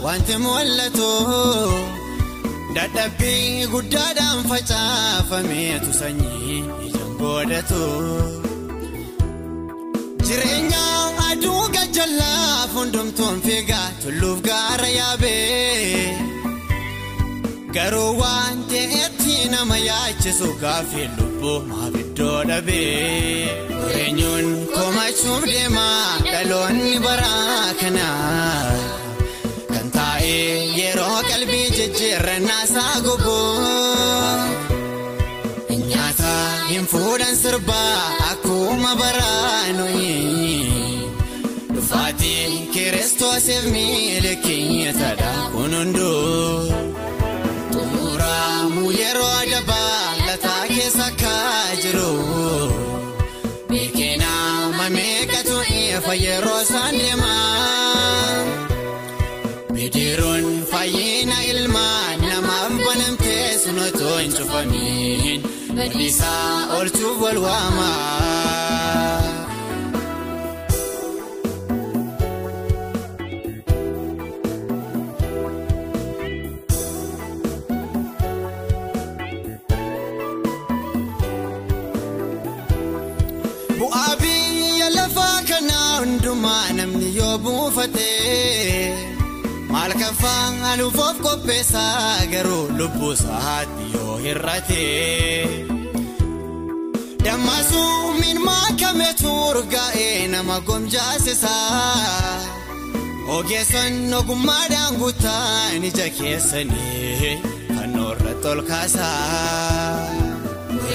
Wanti 0.05 0.35
mul'atu 0.45 1.09
dadhabbii 2.75 3.65
guddaadhaan 3.73 4.39
facaafameetu 4.51 5.91
sanyii 5.99 6.57
ijaan 6.87 7.13
godhatu 7.21 7.81
jireenya 10.27 10.83
aduu 11.29 11.63
gajjallaaf 11.75 12.75
hundumtuun 12.79 13.37
fiigaa 13.45 13.87
tulluuf 14.03 14.39
gaara 14.49 14.89
yaabee 14.99 16.05
garuu 17.77 18.11
waan 18.21 18.61
ta'etti 18.73 19.35
nama 19.55 19.77
yaachisu 19.89 20.49
gaaffii 20.65 21.09
lubbuu 21.17 21.57
maaf 21.71 21.95
iddoo 22.03 22.39
dhabee 22.51 23.49
eenyuun 24.01 24.47
komachuuf 24.75 25.43
deema 25.53 25.87
dhaloonni 26.31 26.93
baraa 27.07 27.65
kanaa. 27.81 28.64
Jijjiirannaa 32.15 32.63
isaa 32.63 32.99
gubuu 33.05 33.57
nyaata 35.89 36.33
hin 36.69 36.85
fuudhan 36.91 37.35
sirbaa 37.37 38.03
akkuma 38.31 38.91
baraanuyi 39.01 40.13
dhufaatii 41.73 42.67
kiristoosiif 42.73 43.63
miila 43.75 44.33
keenyatadha 44.45 45.33
kun 45.55 45.75
hunduu 45.79 46.71
xumuramuu 47.73 48.91
yeroo 48.99 49.33
adabaa 49.41 50.15
lataa 50.27 50.63
keessa 50.73 51.05
akka 51.11 51.35
cufamiin 64.37 65.41
badiisaa 65.75 66.67
oolchuuf 66.77 67.21
wal 67.25 67.39
waamaa. 67.47 68.34
Kaffaan 90.75 90.79
aluufoof 90.79 91.17
qopheessaa 91.21 92.25
garuu 92.31 92.67
lubbuu 92.77 93.11
isaatti 93.11 93.85
yoo 93.93 94.17
hir'ate. 94.17 94.83
Dammasuu 97.23 98.13
miinmaa 98.19 98.67
kametu 98.79 99.31
urgaa'ee 99.49 100.27
nama 100.27 100.59
gomjaasisaa. 100.59 102.39
Ogeesson 103.27 104.13
ogummaadhaan 104.13 104.95
guutaan 104.99 105.83
ija 105.83 106.09
keessanii 106.09 107.39
kan 107.75 107.95
irratti 108.09 108.47
ol 108.47 108.61
kaasaa. 108.61 110.09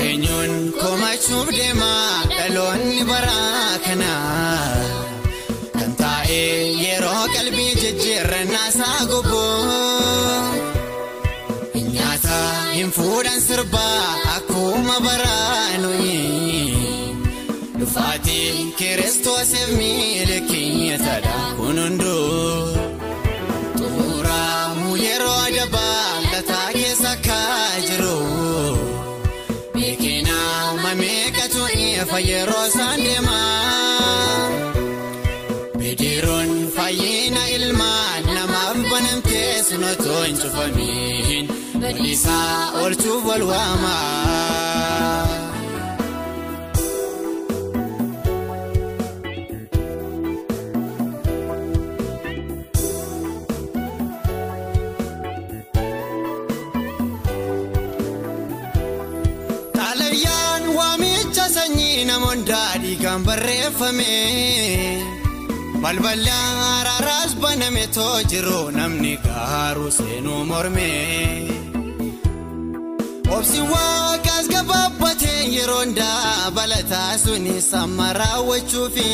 Eenyuun 0.04 0.72
komachuuf 0.80 1.48
deema 1.56 1.92
dhaloonni 2.36 3.04
baraa 3.04 3.78
kanaa. 3.86 4.89
Isaa 8.68 9.00
gubuu 9.10 10.60
nyaata 11.94 12.38
hin 12.74 12.90
fuudhan 12.98 13.40
sirbaa 13.46 14.04
akkuma 14.36 14.96
baraanuyi 15.06 16.18
dhufaatii 17.80 18.72
kiristoosiif 18.78 19.68
milikiitadha 19.80 21.38
kun 21.40 21.48
hunduu 21.48 21.49
bal'isaa 41.94 42.72
oolchuuf 42.80 43.22
wal 43.28 43.42
waamaa. 43.50 45.26
Xaalayyaan 59.76 60.64
waamicha 60.78 61.44
sanyii 61.56 62.04
namoonni 62.10 62.46
daadhii 62.50 62.96
kan 63.04 63.20
barreeffame 63.26 64.12
balballi 65.82 66.32
araaraas 66.40 67.32
baname 67.42 67.84
too 67.96 68.14
jiru 68.30 68.60
namni 68.78 69.12
gaaruu 69.26 69.90
seenuu 69.98 70.42
morme. 70.50 70.90
Obsi 73.36 73.60
waaqaas 73.72 74.46
gabaabbatee 74.54 75.40
yeroo 75.56 75.84
daabalataa 75.98 77.12
suni 77.24 77.54
samma 77.70 78.06
raawwachuufi 78.18 79.08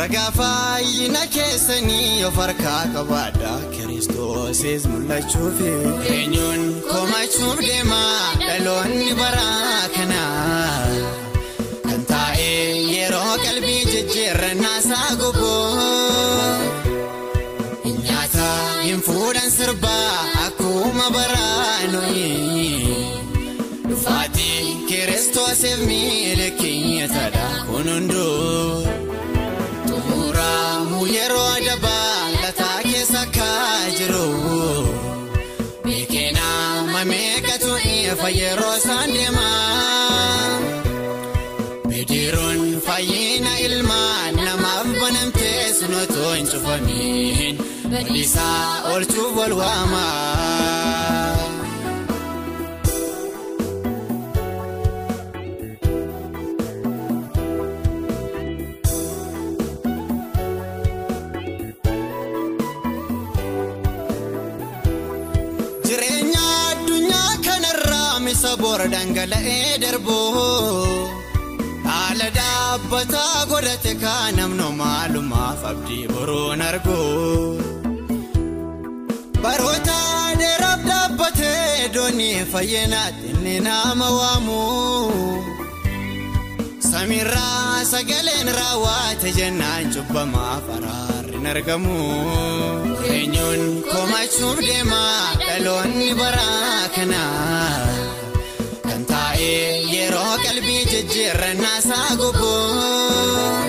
ragaa 0.00 0.30
fayyina 0.38 1.22
keessanii 1.34 2.24
of 2.28 2.36
harkaa 2.42 2.82
qabaadha 2.94 3.52
kiristoosis 3.74 4.82
mul'achuufi. 4.92 5.70
Eenyuun 6.14 6.62
komachuuf 6.90 7.58
deema 7.68 8.02
dhaloonni 8.46 9.08
baraa 9.20 9.80
kanaa 9.96 10.84
kan 11.88 12.00
taa'ee 12.12 12.66
yeroo 12.96 13.34
qalbii 13.44 13.82
jijjiirrannaa 13.92 14.76
isaa 14.82 15.10
goboo. 15.22 15.64
Nyaata 18.04 18.48
hin 18.86 19.00
fuudhan 19.08 19.50
sirbaa 19.56 20.14
kiristoosiif 25.50 25.80
milikiitadha 25.86 27.46
kun 27.66 27.88
hunduu. 27.88 28.86
Xumuramuu 29.88 31.06
yeroo 31.06 31.48
adabaa 31.56 32.30
lataa 32.42 32.78
keessa 32.82 33.20
akka 33.20 33.48
jiru. 33.98 34.26
Beekinaa 35.84 36.86
mameeqatu 36.92 37.72
ifa 37.94 38.28
yeroo 38.40 38.76
isaan 38.76 39.10
deemaa. 39.14 40.60
Bidiruun 41.88 42.80
fayyina 42.86 43.52
ilmaan 43.66 44.34
namaaf 44.44 44.86
banamtee 45.00 45.72
sunotoo 45.80 46.32
hin 46.34 46.46
cufamiin 46.52 47.58
bal'isaa 47.90 48.82
oolchuuf 48.92 49.36
wal 49.36 49.52
waamaa. 49.62 50.49
Dhangala'ee 69.30 69.78
darboo. 69.82 71.08
Haala 71.88 72.28
dhaabbataa 72.38 73.46
godhate 73.50 73.92
kaan 74.02 74.36
namno 74.38 74.68
maalumaaf 74.80 75.60
abdii 75.70 76.06
boroon 76.12 76.60
argu. 76.68 76.98
Baroota 79.44 79.98
dheeraaf 80.40 80.80
dhaabbatee 80.90 81.88
doonii 81.94 82.44
fayyinaatti 82.52 83.26
inni 83.32 83.56
nama 83.68 84.08
waamu. 84.18 84.60
Samiirraa 86.90 87.84
sagaleen 87.92 88.48
raawwate 88.58 89.28
jennaan 89.38 89.84
cubbamaaf 89.94 90.64
araarri 90.76 91.38
argamu. 91.54 91.98
Eenyuun 93.14 93.62
komachuuf 93.92 94.58
deema 94.68 95.02
dhaloonni 95.46 96.08
baraa 96.20 96.80
kanaa. 96.96 97.99
Qalbii 100.60 100.84
jijjiirrannaa 100.92 101.76
isaa 101.78 102.16
goboo. 102.16 103.60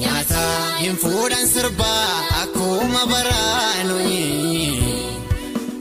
Nyaata 0.00 0.42
hin 0.80 0.96
fuudhan 1.02 1.46
sirbaa 1.52 2.16
akkuma 2.42 3.02
baraanoyi. 3.12 4.26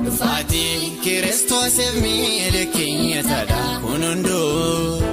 Dhufaatii 0.06 0.92
kiristoosiif 1.04 1.94
milikiitadha 2.06 3.60
kun 3.82 4.04
hunduu. 4.08 5.04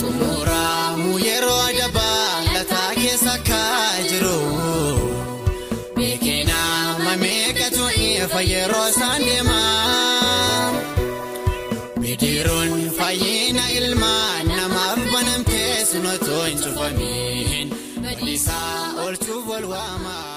Xumuramuu 0.00 1.18
yeroo 1.26 1.60
adabaa 1.70 2.30
lataa 2.54 2.90
keessa 3.00 3.32
akka 3.38 3.62
jiru. 4.10 4.38
Beekinaa 5.96 6.98
mameeqatu 7.04 7.88
ifa 8.10 8.40
yeroo 8.52 8.86
isaan 8.94 9.22
deemaa. 9.30 9.71
Bal'isaa 18.32 19.04
oolchuuf 19.04 19.44
wal 19.50 19.66
waamaa. 19.72 20.31